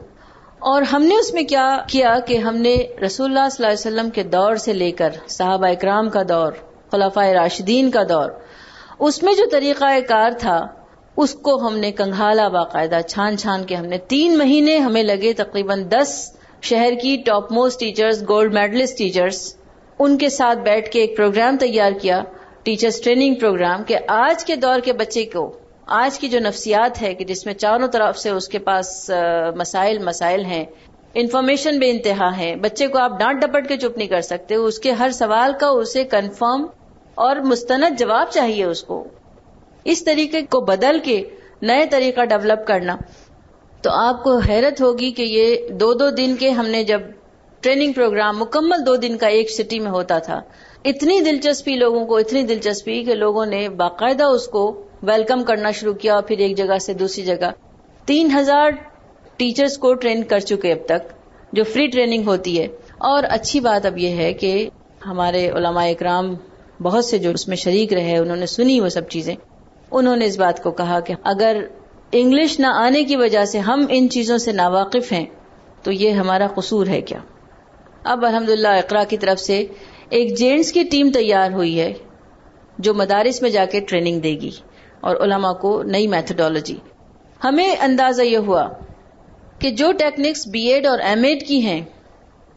[0.59, 3.93] اور ہم نے اس میں کیا کیا کہ ہم نے رسول اللہ صلی اللہ علیہ
[3.93, 6.53] وسلم کے دور سے لے کر صحابہ اکرام کا دور
[6.91, 8.29] خلافہ راشدین کا دور۔
[8.99, 10.67] اس میں جو طریقہ کار تھا
[11.17, 15.33] اس کو ہم نے کنگھالا باقاعدہ چھان چھان کے ہم نے تین مہینے ہمیں لگے
[15.33, 16.13] تقریباً دس
[16.61, 19.55] شہر کی top most teachers gold medalist teachers
[19.99, 22.21] ان کے ساتھ بیٹھ کے ایک پروگرام تیار کیا
[22.63, 25.51] ٹیچرز ٹریننگ پروگرام کہ آج کے دور کے بچے کو،
[25.95, 29.11] آج کی جو نفسیات ہے، کہ جس میں چاروں طرف سے اس کے پاس
[29.55, 30.63] مسائل مسائل ہیں
[31.13, 34.79] انفارمیشن بے انتہا ہے بچے کو آپ ڈانٹ ڈپٹ کے چپ نہیں کر سکتے، اس
[34.79, 36.65] کے ہر سوال کا اسے کنفرم
[37.17, 39.03] اور مستند جواب چاہیے اس کو۔
[39.85, 41.23] اس طریقے کو بدل کے
[41.61, 42.97] نئے طریقہ ڈیولپ کرنا۔
[43.81, 47.01] تو آپ کو حیرت ہوگی کہ یہ دو دو دن کے ہم نے جب
[47.59, 50.41] ٹریننگ پروگرام مکمل دو دن کا ایک سٹی میں ہوتا تھا،
[50.85, 55.93] اتنی دلچسپی لوگوں کو، اتنی دلچسپی کہ لوگوں نے باقاعدہ اس کو ویلکم کرنا شروع
[55.93, 57.51] کیا اور پھر ایک جگہ سے دوسری جگہ۔
[58.05, 58.69] تین ہزار
[59.37, 61.13] ٹیچرز کو ٹرین کر چکے اب تک،
[61.53, 62.67] جو فری ٹریننگ ہوتی ہے۔
[62.97, 64.69] اور اچھی بات اب یہ ہے کہ
[65.05, 66.35] ہمارے علماء اکرام
[66.81, 69.35] بہت سے جو اس میں شریک رہے، انہوں نے سنی وہ سب چیزیں۔
[69.91, 71.61] انہوں نے اس بات کو کہا کہ اگر
[72.11, 75.25] انگلش نہ آنے کی وجہ سے ہم ان چیزوں سے ناواقف ہیں،
[75.83, 77.19] تو یہ ہمارا قصور ہے کیا؟
[78.03, 79.65] اب الحمد للہ اقرا کی طرف سے
[80.09, 81.93] ایک جینٹس کی ٹیم تیار ہوئی ہے
[82.77, 84.51] جو مدارس میں جا کے ٹریننگ دے گی
[85.01, 86.75] اور علماء کو نئی میتھڈالوجی
[87.43, 88.67] ہمیں اندازہ یہ ہوا
[89.59, 91.81] کہ جو ٹیکنکس بی ایڈ اور ایم ایڈ کی ہیں،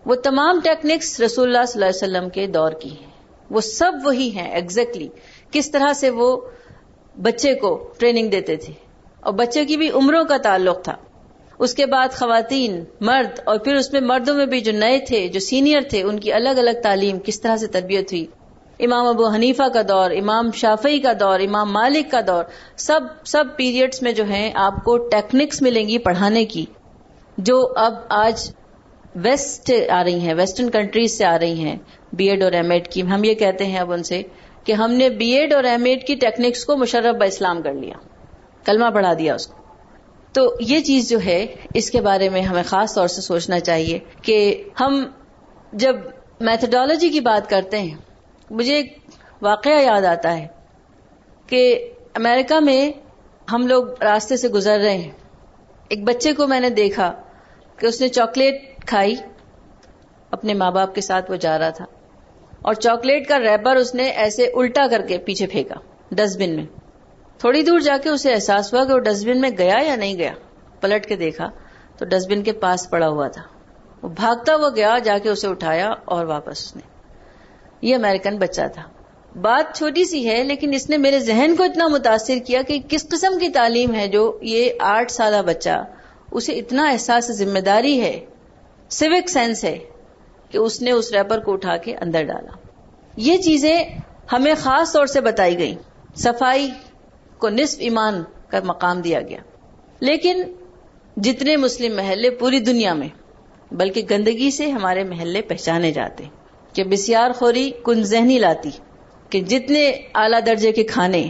[0.06, 3.10] وہ تمام ٹیکنکس رسول اللہ صلی اللہ علیہ وسلم کے دور کی ہیں۔
[3.50, 5.08] وہ سب وہی ہیں ایگزیکٹلی
[5.50, 6.36] کس طرح سے وہ
[7.18, 8.72] بچے کو ٹریننگ دیتے تھے
[9.20, 10.94] اور بچے کی بھی عمروں کا تعلق تھا۔
[11.58, 15.28] اس کے بعد خواتین، مرد اور پھر اس میں مردوں میں بھی جو نئے تھے،
[15.28, 18.26] جو سینئر تھے، ان کی الگ الگ تعلیم کس طرح سے تربیت ہوئی۔
[18.80, 22.44] امام ابو حنیفہ کا دور، امام شافعی کا دور، امام مالک کا دور،
[22.76, 26.64] سب سب پیریڈز میں جو ہیں، آپ کو ٹیکنکس ملیں گی پڑھانے کی،
[27.38, 28.50] جو اب آج
[29.14, 31.76] ویسٹ آ رہی ہیں، ویسٹرن کنٹریز سے آ رہی ہیں،
[32.12, 34.22] بی ایڈ اور ایم ایڈ کی۔ ہم یہ کہتے ہیں اب ان سے
[34.68, 37.94] کہ ہم نے بی ایڈ اور ایم ایڈ کی ٹیکنیکس کو مشرف اسلام کر لیا،
[38.64, 39.62] کلمہ پڑھا دیا اس کو۔
[40.32, 43.98] تو یہ چیز جو ہے، اس کے بارے میں ہمیں خاص طور سے سوچنا چاہیے
[44.22, 45.06] کہ ہم
[45.72, 45.96] جب
[46.40, 47.94] میتھڈالوجی کی بات کرتے ہیں،
[48.50, 48.96] مجھے ایک
[49.42, 50.46] واقعہ یاد آتا ہے
[51.46, 52.92] کہ امریکہ میں
[53.52, 55.12] ہم لوگ راستے سے گزر رہے ہیں۔
[55.88, 57.22] ایک بچے کو میں نے دیکھا
[57.76, 59.14] کہ اس نے چاکلیٹ کھائی،
[60.30, 61.84] اپنے ماں باپ کے ساتھ وہ جا رہا تھا۔
[62.62, 65.74] اور چاکلیٹ کا ریپر اس نے ایسے الٹا کر کے پیچھے پھینکا
[66.10, 66.66] ڈسٹ بن میں۔
[67.38, 70.18] تھوڑی دور جا کے اسے احساس ہوا کہ وہ ڈسٹ بن میں گیا یا نہیں
[70.18, 70.32] گیا۔
[70.80, 71.50] پلٹ کے دیکھا
[71.98, 73.42] تو ڈسٹ بن کے پاس پڑا ہوا تھا۔
[74.02, 76.82] وہ بھاگتا ہوا گیا، جا کے اسے اٹھایا اور واپس اس نے۔
[77.82, 78.82] یہ امیرکن بچہ تھا۔
[79.40, 83.08] بات چھوٹی سی ہے، لیکن اس نے میرے ذہن کو اتنا متاثر کیا کہ کس
[83.08, 85.84] قسم کی تعلیم ہے جو یہ آٹھ سالہ بچہ،
[86.32, 88.20] اسے اتنا احساس ذمہ داری ہے۔
[88.88, 89.78] سوک سینس ہے۔
[90.50, 92.52] کہ اس نے اس ریپر کو اٹھا کے اندر ڈالا۔
[93.16, 93.84] یہ چیزیں
[94.32, 95.74] ہمیں خاص طور سے بتائی گئی
[96.14, 96.70] صفائی
[97.38, 99.38] کو نصف ایمان کا مقام دیا گیا۔
[100.00, 100.42] لیکن
[101.16, 103.08] جتنے مسلم محلے پوری دنیا میں،
[103.72, 106.24] بلکہ گندگی سے ہمارے محلے پہچانے جاتے،
[106.72, 108.70] کہ بسیار خوری کن ذہنی لاتی،
[109.30, 111.28] کہ جتنے اعلی درجے کے کھانے،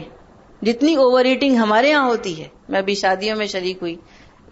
[0.62, 3.96] جتنی اوور ایٹنگ ہمارے یہاں ہوتی ہے۔ میں ابھی شادیوں میں شریک ہوئی،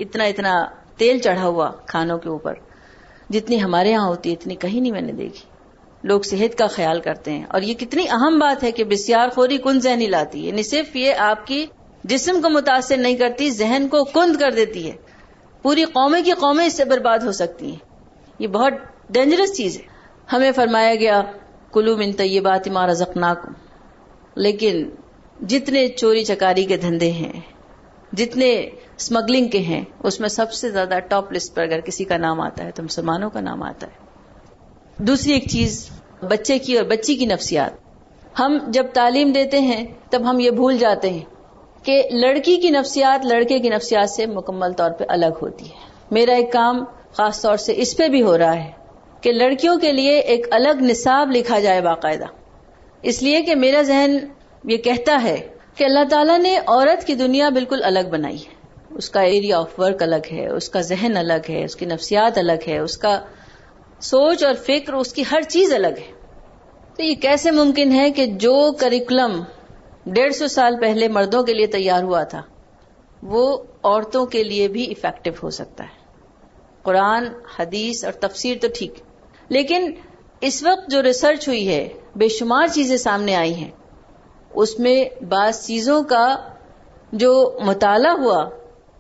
[0.01, 2.53] اتنا اتنا تیل چڑھا ہوا کھانوں کے اوپر۔
[3.31, 5.41] جتنی ہمارے یہاں ہوتی ہے، اتنی کہیں نہیں میں نے دیکھی۔
[6.03, 9.59] لوگ صحت کا خیال کرتے ہیں۔ اور یہ کتنی اہم بات ہے کہ بسیار خوری
[9.59, 11.67] کن ذہنی لاتی ہے۔ یعنی صرف یہ آپ کی
[12.05, 14.97] جسم کو متاثر نہیں کرتی، ذہن کو کند کر دیتی ہے۔
[15.63, 17.79] پوری قومیں کی قومیں اس سے برباد ہو سکتی ہیں۔
[18.39, 18.73] یہ بہت
[19.11, 19.83] ڈینجرس چیز ہے۔
[20.33, 21.23] ہمیں فرمایا گیا،
[21.73, 23.53] کلو من طیبات ما رزقناکم
[24.37, 24.91] لیکن
[25.47, 27.33] جتنے چوری چکاری کے دھندے ہیں
[28.13, 28.55] جتنے
[28.97, 32.41] اسمگلنگ کے ہیں، اس میں سب سے زیادہ ٹاپ لسٹ پر اگر کسی کا نام
[32.41, 34.07] آتا ہے تو مسلمانوں کا نام آتا ہے۔
[34.99, 35.91] دوسری ایک چیز،
[36.23, 37.71] بچے کی اور بچی کی نفسیات۔
[38.41, 41.25] ہم جب تعلیم دیتے ہیں، تب ہم یہ بھول جاتے ہیں
[41.83, 45.75] کہ لڑکی کی نفسیات لڑکے کی نفسیات سے مکمل طور پہ الگ ہوتی ہے۔
[46.11, 48.71] میرا ایک کام خاص طور سے اس پہ بھی ہو رہا ہے
[49.21, 52.25] کہ لڑکیوں کے لیے ایک الگ نصاب لکھا جائے باقاعدہ۔
[53.03, 54.19] اس لیے کہ میرا ذہن
[54.65, 58.55] یہ کہتا ہے کہ اللہ تعالیٰ نے عورت کی دنیا بالکل الگ بنائی ہے۔
[58.91, 62.39] اس کا ایریا آف ورک الگ ہے، اس کا ذہن الگ ہے، اس کی نفسیات
[62.39, 63.21] الگ ہے، اس کا
[64.01, 66.13] سوچ اور فکر، اس کی ہر چیز الگ ہے۔
[66.97, 69.43] تو یہ کیسے ممکن ہے کہ جو کریکولم
[70.07, 72.43] ڈیڑھ سو سال پہلے مردوں کے لیے تیار ہوا تھا،
[73.23, 76.05] وہ عورتوں کے لیے بھی افیکٹو ہو سکتا ہے۔
[76.83, 77.27] قرآن،
[77.59, 78.95] حدیث اور تفسیر تو ٹھیک،
[79.49, 79.93] لیکن
[80.41, 83.71] اس وقت جو ریسرچ ہوئی ہے، بے شمار چیزیں سامنے آئی ہیں۔
[84.57, 86.37] اس میں بعض چیزوں کا
[87.13, 88.51] جو مطالعہ ہوا،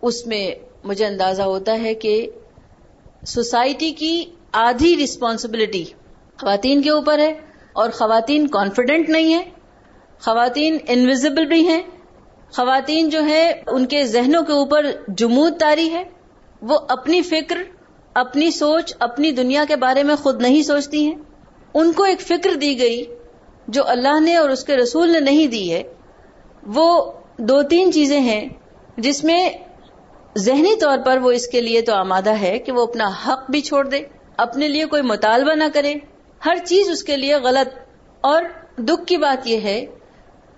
[0.02, 0.50] اس میں
[0.84, 2.30] مجھے اندازہ ہوتا ہے کہ
[3.26, 5.84] سوسائٹی کی آدھی رسپانسبلٹی
[6.40, 7.40] خواتین کے اوپر ہے
[7.72, 9.50] اور خواتین کانفیڈنٹ نہیں ہے
[10.20, 11.82] خواتین انویزبل بھی ہیں۔
[12.52, 16.04] خواتین جو ہے ان کے ذہنوں کے اوپر جمود تاری ہے۔
[16.62, 17.62] وہ اپنی فکر،
[18.14, 21.14] اپنی سوچ، اپنی دنیا کے بارے میں خود نہیں سوچتی ہیں۔
[21.74, 23.04] ان کو ایک فکر دی گئی
[23.68, 25.82] جو اللہ نے اور اس کے رسول نے نہیں دی ہے،
[26.66, 28.48] وہ دو تین چیزیں ہیں
[28.96, 29.50] جس میں
[30.38, 33.60] ذہنی طور پر وہ اس کے لیے تو آمادہ ہے کہ وہ اپنا حق بھی
[33.60, 34.00] چھوڑ دے،
[34.36, 35.94] اپنے لیے کوئی مطالبہ نہ کرے۔
[36.46, 37.78] ہر چیز اس کے لیے غلط۔
[38.20, 38.42] اور
[38.78, 39.86] دکھ کی بات یہ ہے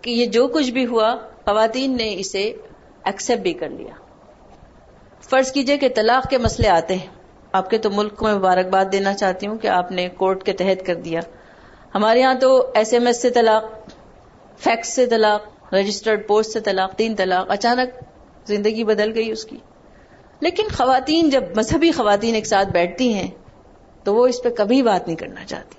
[0.03, 2.53] کہ یہ جو کچھ بھی ہوا، خواتین نے اسے
[3.05, 3.93] ایکسپٹ بھی کر لیا۔
[5.31, 7.07] فرض کیجیے کہ طلاق کے مسئلے آتے ہیں۔
[7.53, 10.53] آپ کے تو ملک کو میں مبارکباد دینا چاہتی ہوں کہ آپ نے کورٹ کے
[10.53, 11.21] تحت کر دیا۔
[11.95, 13.65] ہمارے ہاں تو ایس ایم ایس سے طلاق،
[14.59, 18.03] فیکس سے طلاق، رجسٹرڈ پوسٹ سے طلاق، تین طلاق، اچانک
[18.49, 19.57] زندگی بدل گئی اس کی۔
[20.41, 23.31] لیکن خواتین جب مذہبی خواتین ایک ساتھ بیٹھتی ہیں،
[24.05, 25.75] تو وہ اس پہ کبھی بات نہیں کرنا چاہتی۔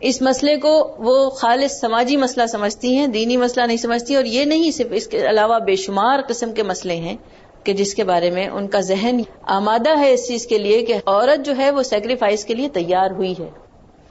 [0.00, 4.44] اس مسئلے کو وہ خالص سماجی مسئلہ سمجھتی ہیں، دینی مسئلہ نہیں سمجھتی، اور یہ
[4.44, 7.16] نہیں صرف اس کے علاوہ بے شمار قسم کے مسئلے ہیں
[7.64, 10.94] کہ جس کے بارے میں ان کا ذہن آمادہ ہے اس چیز کے لیے کہ
[11.06, 13.50] عورت جو ہے وہ سیکریفائس کے لیے تیار ہوئی ہے،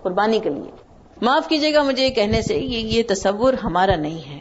[0.02, 0.87] قربانی کے لیے۔
[1.21, 4.39] معاف کیجیے گا مجھے یہ کہنے سے یہ یہ تصور ہمارا نہیں ہے۔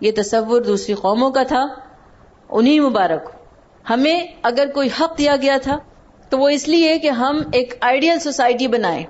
[0.00, 1.66] یہ تصور دوسری قوموں کا تھا
[2.48, 3.30] انہیں مبارک۔
[3.90, 5.78] ہمیں اگر کوئی حق دیا گیا تھا،
[6.28, 9.04] تو وہ اس لیے کہ ہم ایک آئیڈیل سوسائٹی بنائیں۔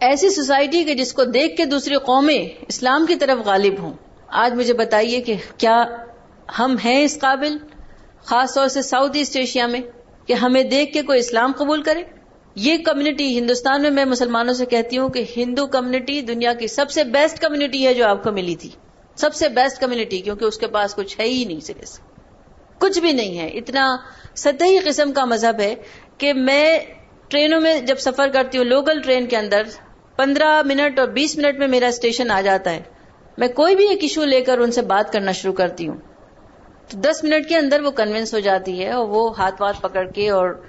[0.00, 3.92] ایسی سوسائٹی کے جس کو دیکھ کے دوسری قومیں اسلام کی طرف غالب ہوں۔
[4.28, 5.84] آج مجھے بتائیے کہ کیا
[6.58, 7.56] ہم ہیں اس قابل،
[8.24, 9.80] خاص طور سے ساؤتھ ایسٹ ایشیا میں،
[10.26, 12.02] کہ ہمیں دیکھ کے کوئی اسلام قبول کرے؟
[12.56, 16.90] یہ کمیونٹی ہندوستان میں میں مسلمانوں سے کہتی ہوں کہ ہندو کمیونٹی دنیا کی سب
[16.90, 18.70] سے بیسٹ کمیونٹی ہے جو آپ کو ملی تھی۔
[19.16, 21.84] سب سے بیسٹ کمیونٹی کیونکہ اس کے پاس کچھ ہے ہی نہیں سرے
[22.78, 23.96] کچھ بھی نہیں ہے۔ اتنا
[24.34, 25.74] سطحی قسم کا مذہب ہے
[26.18, 26.78] کہ میں
[27.28, 29.62] ٹرینوں میں جب سفر کرتی ہوں لوکل ٹرین کے اندر،
[30.16, 32.82] پندرہ منٹ اور بیس منٹ میں میرا اسٹیشن آ جاتا ہے۔
[33.38, 35.96] میں کوئی بھی ایک ایشو لے کر ان سے بات کرنا شروع کرتی ہوں۔
[36.88, 40.06] تو دس منٹ کے اندر وہ کنوینس ہو جاتی ہے اور وہ ہاتھ واتھ پکڑ
[40.06, 40.62] کے اور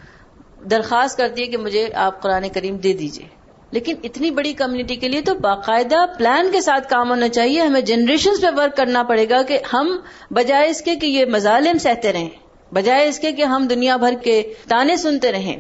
[0.66, 3.28] درخواست کرتی ہے کہ مجھے آپ قرآن کریم دے دیجیے
[3.72, 7.82] لیکن اتنی بڑی کمیونٹی کے لیے تو باقاعدہ پلان کے ساتھ کام ہونا چاہیے۔ ہمیں
[7.82, 9.98] جنریشن پہ ورک کرنا پڑے گا کہ ہم
[10.32, 12.30] بجائے اس کے کہ یہ مظالم سہتے رہیں،
[12.74, 15.58] بجائے اس کے کہ ہم دنیا بھر کے تانے سنتے رہیں۔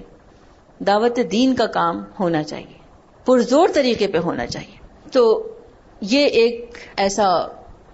[0.79, 2.77] دعوت دین کا کام ہونا چاہیے،
[3.25, 5.53] پرزور طریقے پہ ہونا چاہیے۔ تو
[6.01, 7.47] یہ ایک ایسا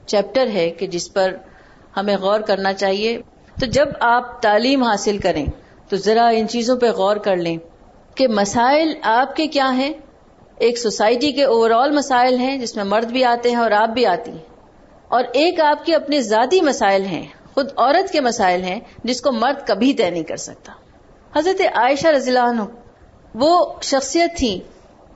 [0.05, 1.35] چیپٹر ہے کہ جس پر
[1.97, 3.21] ہمیں غور کرنا چاہیے۔
[3.59, 5.45] تو جب آپ تعلیم حاصل کریں
[5.93, 7.57] تو ذرا ان چیزوں پہ غور کر لیں
[8.15, 9.93] کہ مسائل آپ کے کیا ہیں؟
[10.55, 13.89] ایک سوسائٹی کے اوور آل مسائل ہیں جس میں مرد بھی آتے ہیں اور آپ
[13.89, 14.55] بھی آتی ہیں۔
[15.07, 19.31] اور ایک آپ کے اپنے ذاتی مسائل ہیں، خود عورت کے مسائل ہیں جس کو
[19.31, 20.71] مرد کبھی طے نہیں کر سکتا۔
[21.39, 22.61] حضرت عائشہ رضی اللہ عنہ،
[23.35, 24.59] وہ شخصیت تھی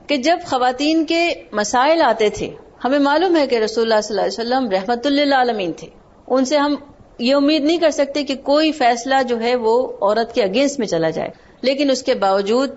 [0.06, 4.40] کہ جب خواتین کے مسائل آتے تھے، ہمیں معلوم ہے کہ رسول اللہ صلی اللہ
[4.40, 5.88] علیہ وسلم رحمت اللہ عالمین تھے۔
[6.26, 6.74] ان سے ہم
[7.18, 10.86] یہ امید نہیں کر سکتے کہ کوئی فیصلہ جو ہے وہ عورت کے اگینسٹ میں
[10.86, 11.28] چلا جائے۔
[11.60, 12.70] لیکن اس کے باوجود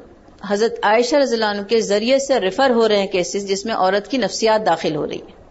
[0.48, 3.76] حضرت عائشہ رضی اللہ عنہ کے ذریعے سے ریفر ہو رہے ہیں کیسز جس میں
[3.76, 5.42] عورت کی نفسیات داخل ہو رہی ہے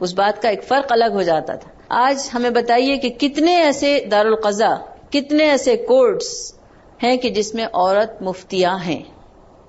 [0.00, 4.04] اس بات کا ایک فرق الگ ہو جاتا تھا۔ آج ہمیں بتائیے کہ کتنے ایسے
[4.10, 4.74] دارالقضا
[5.10, 6.54] کتنے ایسے کورٹس
[7.02, 9.02] ہیں کہ جس میں عورت مفتیاں ہیں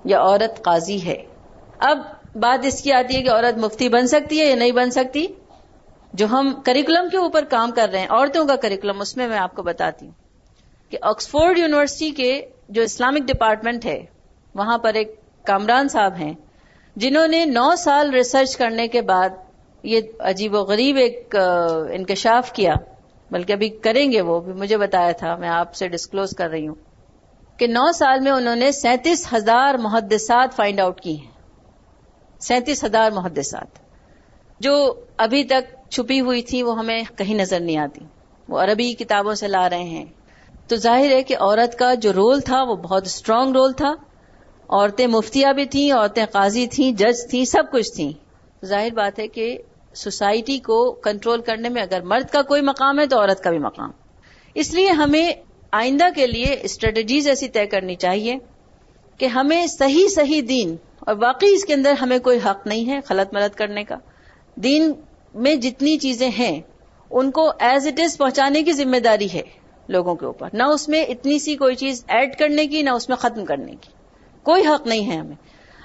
[0.04, 1.24] یا عورت قاضی ہے۔
[1.78, 1.98] اب
[2.34, 5.26] بات اس کی آتی ہے کہ عورت مفتی بن سکتی ہے یا نہیں بن سکتی۔
[6.12, 9.38] جو ہم کریکولم کے اوپر کام کر رہے ہیں، عورتوں کا کریکولم اس میں میں
[9.38, 10.12] آپ کو بتاتی ہوں
[10.90, 14.04] کہ آکسفورڈ یونیورسٹی کے جو اسلامک ڈپارٹمنٹ ہے،
[14.54, 16.32] وہاں پر ایک کامران صاحب ہیں،
[16.96, 19.28] جنہوں نے نو سال ریسرچ کرنے کے بعد
[19.82, 21.36] یہ عجیب و غریب ایک
[21.90, 22.74] انکشاف کیا،
[23.30, 26.66] بلکہ ابھی کریں گے وہ بھی مجھے بتایا تھا، میں آپ سے ڈسکلوز کر رہی
[26.68, 26.74] ہوں
[27.58, 31.30] کہ نو سال میں انہوں نے سینتیس ہزار محدثات فائنڈ آؤٹ کی ہیں۔
[32.40, 33.81] سینتیس ہزار محدثات۔
[34.60, 38.00] جو ابھی تک چھپی ہوئی تھی وہ ہمیں کہیں نظر نہیں آتی۔
[38.48, 40.04] وہ عربی کتابوں سے لا رہے ہیں۔
[40.68, 43.94] تو ظاہر ہے کہ عورت کا جو رول تھا وہ بہت اسٹرانگ رول تھا۔
[44.68, 48.12] عورتیں مفتیاں بھی تھیں، عورتیں قاضی تھیں جج تھیں، سب کچھ تھیں۔
[48.64, 49.58] ظاہر بات ہے کہ
[49.94, 53.58] سوسائٹی کو کنٹرول کرنے میں اگر مرد کا کوئی مقام ہے تو عورت کا بھی
[53.58, 53.90] مقام۔
[54.54, 55.32] اس لیے ہمیں
[55.72, 58.36] آئندہ کے لیے اسٹریٹجیز ایسی طے کرنی چاہیے
[59.18, 63.00] کہ ہمیں صحیح صحیح دین اور واقعی اس کے اندر ہمیں کوئی حق نہیں ہے
[63.04, 63.96] خلط ملت کرنے کا۔
[64.54, 64.92] دین
[65.34, 66.60] میں جتنی چیزیں ہیں،
[67.10, 69.42] ان کو ایز اٹ از پہنچانے کی ذمہ داری ہے
[69.88, 73.08] لوگوں کے اوپر۔ نہ اس میں اتنی سی کوئی چیز ایڈ کرنے کی، نہ اس
[73.08, 73.92] میں ختم کرنے کی۔
[74.42, 75.36] کوئی حق نہیں ہے ہمیں۔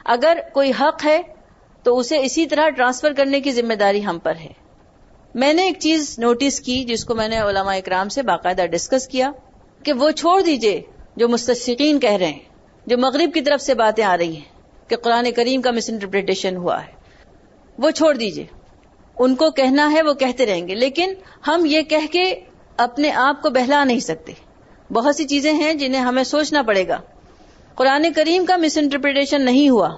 [0.05, 1.21] اگر کوئی حق ہے،
[1.83, 4.53] تو اسے اسی طرح ٹرانسفر کرنے کی ذمہ داری ہم پر ہے۔
[5.35, 9.07] میں نے ایک چیز نوٹس کی، جس کو میں نے علماء اکرام سے باقاعدہ ڈسکس
[9.07, 9.31] کیا،
[9.83, 10.81] کہ وہ چھوڑ دیجیے
[11.15, 12.39] جو مستشقین کہہ رہے ہیں،
[12.85, 16.55] جو مغرب کی طرف سے باتیں آ رہی ہیں، کہ قرآن کریم کا مس انٹرپریٹیشن
[16.55, 16.96] ہوا ہے۔
[17.77, 18.45] وہ چھوڑ دیجیے۔
[19.19, 21.13] ان کو کہنا ہے وہ کہتے رہیں گے، لیکن
[21.47, 22.23] ہم یہ کہہ کے
[22.77, 24.33] اپنے آپ کو بہلا نہیں سکتے۔
[24.93, 26.99] بہت سی چیزیں ہیں جنہیں ہمیں سوچنا پڑے گا۔
[27.75, 29.89] قرآن کریم کا مس انٹرپریٹیشن نہیں ہوا،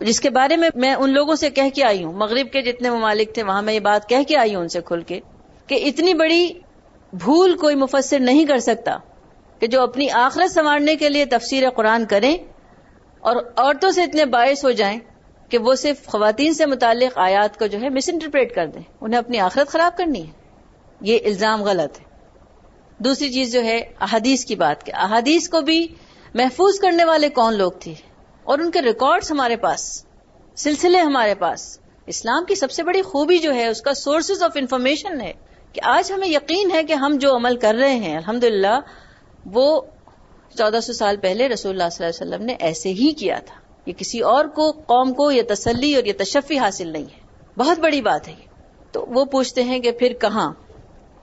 [0.00, 2.90] جس کے بارے میں میں ان لوگوں سے کہہ کے آئی ہوں۔ مغرب کے جتنے
[2.90, 5.20] ممالک تھے، وہاں میں یہ بات کہہ کے آئی ہوں ان سے کھل کے،
[5.66, 6.52] کہ اتنی بڑی
[7.12, 8.96] بھول کوئی مفسر نہیں کر سکتا
[9.58, 12.36] کہ جو اپنی آخرت سنوارنے کے لیے تفسیر قرآن کریں
[13.20, 14.98] اور عورتوں سے اتنے باعث ہو جائیں
[15.52, 19.18] کہ وہ صرف خواتین سے متعلق آیات کو جو ہے مس انٹرپریٹ کر دیں۔ انہیں
[19.18, 20.32] اپنی آخرت خراب کرنی ہے۔
[21.00, 22.04] یہ الزام غلط ہے۔
[22.98, 25.86] دوسری چیز جو ہے احادیث کی بات کہ احادیث کو بھی
[26.34, 27.94] محفوظ کرنے والے کون لوگ تھے؟
[28.44, 30.04] اور ان کے ریکارڈز ہمارے پاس،
[30.56, 34.52] سلسلے ہمارے پاس۔ اسلام کی سب سے بڑی خوبی جو ہے، اس کا سورسز آف
[34.54, 35.32] انفارمیشن ہے
[35.72, 38.44] کہ آج ہمیں یقین ہے کہ ہم جو عمل کر رہے ہیں الحمد
[39.46, 39.80] وہ
[40.58, 43.61] چودہ سو سال پہلے رسول اللہ صلی اللہ علیہ وسلم نے ایسے ہی کیا تھا۔
[43.86, 47.22] یہ کسی اور کو، قوم کو یہ تسلی اور یہ تشفی حاصل نہیں ہے۔
[47.58, 48.34] بہت بڑی بات ہے
[48.92, 50.52] تو وہ پوچھتے ہیں کہ پھر کہاں؟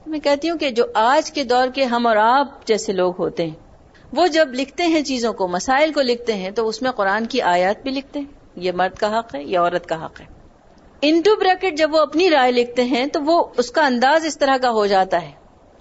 [0.07, 3.45] میں کہتی ہوں کہ جو آج کے دور کے ہم اور آپ جیسے لوگ ہوتے
[3.45, 3.55] ہیں،
[4.13, 7.41] وہ جب لکھتے ہیں چیزوں کو، مسائل کو لکھتے ہیں، تو اس میں قرآن کی
[7.41, 10.25] آیات بھی لکھتے ہیں۔ یہ مرد کا حق ہے یا عورت کا حق ہے۔
[11.01, 14.57] انٹو بریکٹ جب وہ اپنی رائے لکھتے ہیں، تو وہ اس کا انداز اس طرح
[14.57, 15.31] کا ہو جاتا ہے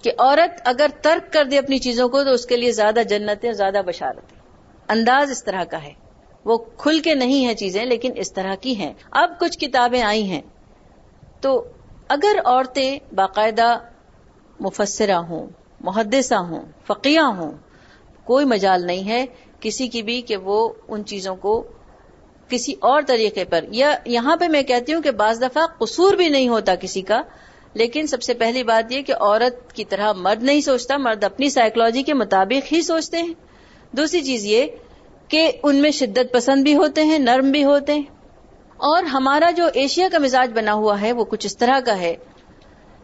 [0.03, 3.45] کہ عورت اگر ترک کر دے اپنی چیزوں کو، تو اس کے لیے زیادہ جنت
[3.45, 4.37] ہے زیادہ بشارت ہے
[4.89, 6.08] انداز اس طرح کا ہے۔
[6.45, 10.23] وہ کھل کے نہیں ہے چیزیں، لیکن اس طرح کی ہیں۔ اب کچھ کتابیں آئی
[10.23, 10.41] ہیں۔
[11.41, 11.63] تو
[12.09, 13.77] اگر عورتیں باقاعدہ
[14.59, 15.47] مفسرہ ہوں،
[15.81, 17.51] محدثہ ہوں، فقیہ ہوں،
[18.23, 19.25] کوئی مجال نہیں ہے
[19.59, 21.67] کسی کی بھی کہ وہ ان چیزوں کو
[22.49, 26.29] کسی اور طریقے پر، یا یہاں پہ میں کہتی ہوں کہ بعض دفعہ قصور بھی
[26.29, 27.21] نہیں ہوتا کسی کا،
[27.73, 31.49] لیکن سب سے پہلی بات یہ کہ عورت کی طرح مرد نہیں سوچتا، مرد اپنی
[31.49, 33.33] سائیکولوجی کے مطابق ہی سوچتے ہیں۔
[33.91, 34.65] دوسری چیز یہ
[35.29, 38.03] کہ ان میں شدت پسند بھی ہوتے ہیں، نرم بھی ہوتے ہیں۔
[38.77, 42.15] اور ہمارا جو ایشیا کا مزاج بنا ہوا ہے، وہ کچھ اس طرح کا ہے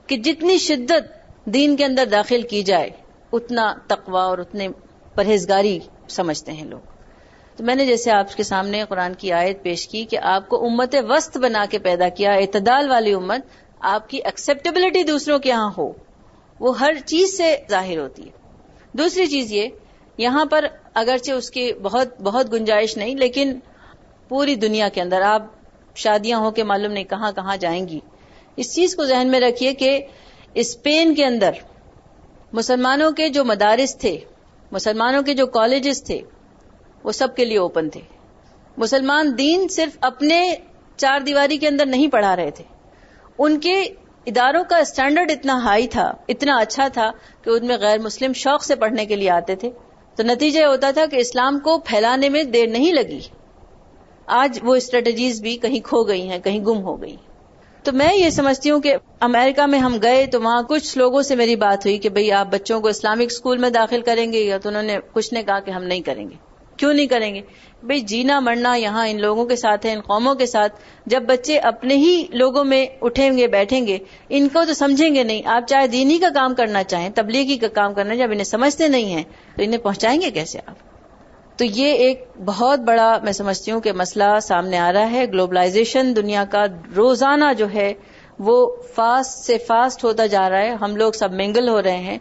[0.08, 2.90] کہ جتنی شدت دین کے اندر داخل کی جائے،
[3.34, 4.68] اتنا تقوا اور اتنے
[5.16, 6.80] پرہیزگاری سمجھتے ہیں لوگ۔
[7.56, 10.66] تو میں نے جیسے آپ کے سامنے قرآن کی آیت پیش کی کہ آپ کو
[10.66, 13.42] امت وسط بنا کے پیدا کیا، اعتدال والی امت،
[13.80, 15.92] آپ کی ایکسپٹیبلٹی دوسروں کے یہاں ہو،
[16.60, 18.32] وہ ہر چیز سے ظاہر ہوتی ہے۔
[18.94, 19.68] دوسری چیز یہ،
[20.18, 23.60] یہاں پر اگرچہ اس کی بہت بہت گنجائش نہیں، لیکن
[24.28, 25.44] پوری دنیا کے اندر، آپ
[25.96, 28.00] شادیاں ہو کے معلوم نہیں کہاں کہاں جائیں گی۔
[28.56, 30.00] اس چیز کو ذہن میں رکھیے کہ
[30.54, 31.52] اسپین کے اندر
[32.54, 34.20] مسلمانوں کے جو مدارس تھے،
[34.72, 36.22] مسلمانوں کے جو کالجز تھے،
[37.04, 38.02] وہ سب کے لیے اوپن تھے۔
[38.78, 40.56] مسلمان دین صرف اپنے
[40.98, 42.64] چار دیواری کے اندر نہیں پڑھا رہے تھے۔
[43.38, 43.82] ان کے
[44.26, 47.12] اداروں کا اسٹینڈرڈ اتنا ہائی تھا، اتنا اچھا تھا
[47.42, 49.70] کہ ان میں غیر مسلم شوق سے پڑھنے کے لیے آتے تھے۔
[50.16, 53.20] تو نتیجہ یہ ہوتا تھا کہ اسلام کو پھیلانے میں دیر نہیں لگی۔
[54.26, 57.16] آج وہ اسٹریٹجیز بھی کہیں کھو گئی ہیں، کہیں گم ہو گئی۔
[57.84, 61.36] تو میں یہ سمجھتی ہوں کہ امریکہ میں ہم گئے تو وہاں کچھ لوگوں سے
[61.36, 64.58] میری بات ہوئی کہ بھئی آپ بچوں کو اسلامک اسکول میں داخل کریں گے یا
[64.58, 67.42] تو انہوں نے کچھ نے کہا کہ ہم نہیں کریں گے۔ کیوں نہیں کریں گے؟
[67.84, 71.58] بھئی جینا مرنا یہاں ان لوگوں کے ساتھ ہے، ان قوموں کے ساتھ۔ جب بچے
[71.58, 73.98] اپنے ہی لوگوں میں اٹھیں گے، بیٹھیں گے،
[74.30, 77.68] ان کو تو سمجھیں گے نہیں۔ آپ چاہے دینی کا کام کرنا چاہیں، تبلیغی کا
[77.68, 79.24] کام کرنا جب انہیں سمجھتے نہیں ہیں،
[79.58, 80.76] تو انہیں پہنچائیں گے کیسے آپ؟
[81.58, 86.16] تو یہ ایک بہت بڑا میں سمجھتی ہوں کہ مسئلہ سامنے آ رہا ہے۔ گلوبلائزیشن
[86.16, 86.66] دنیا کا
[86.96, 87.94] روزانہ جو ہے،
[88.40, 92.18] وہ فاسٹ سے فاسٹ ہوتا جا رہا ہے۔ ہم لوگ سب منگل ہو رہے ہیں۔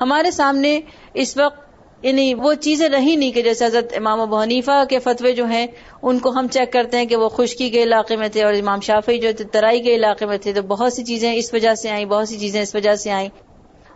[0.00, 0.80] ہمارے سامنے
[1.14, 1.71] اس وقت
[2.02, 5.66] یعنی وہ چیزیں رہی نہیں کہ جیسے حضرت امام ابو حنیفہ کے فتوے جو ہیں،
[6.02, 8.80] ان کو ہم چیک کرتے ہیں کہ وہ خشکی کے علاقے میں تھے اور امام
[8.80, 11.90] شافی جو تھے، ترائی کے علاقے میں تھے، تو بہت سی چیزیں اس وجہ سے
[11.90, 13.28] آئیں، بہت سی چیزیں اس وجہ سے آئیں۔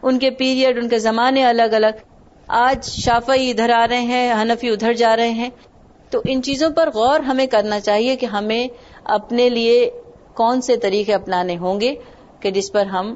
[0.02, 1.96] ان کے پیریڈ ان کے زمانے الگ الگ۔
[2.48, 5.50] آج شافعی ادھر آ رہے ہیں، حنفی ادھر جا رہے ہیں۔
[6.10, 8.68] تو ان چیزوں پر غور ہمیں کرنا چاہیے کہ ہمیں
[9.04, 9.90] اپنے لیے
[10.34, 11.94] کون سے طریقے اپنانے ہوں گے
[12.40, 13.14] کہ جس پر ہم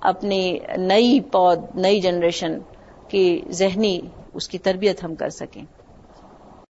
[0.00, 2.58] اپنی نئی پود، نئی جنریشن
[3.08, 4.00] کی ذہنی
[4.32, 5.64] اس کی تربیت ہم کر سکیں۔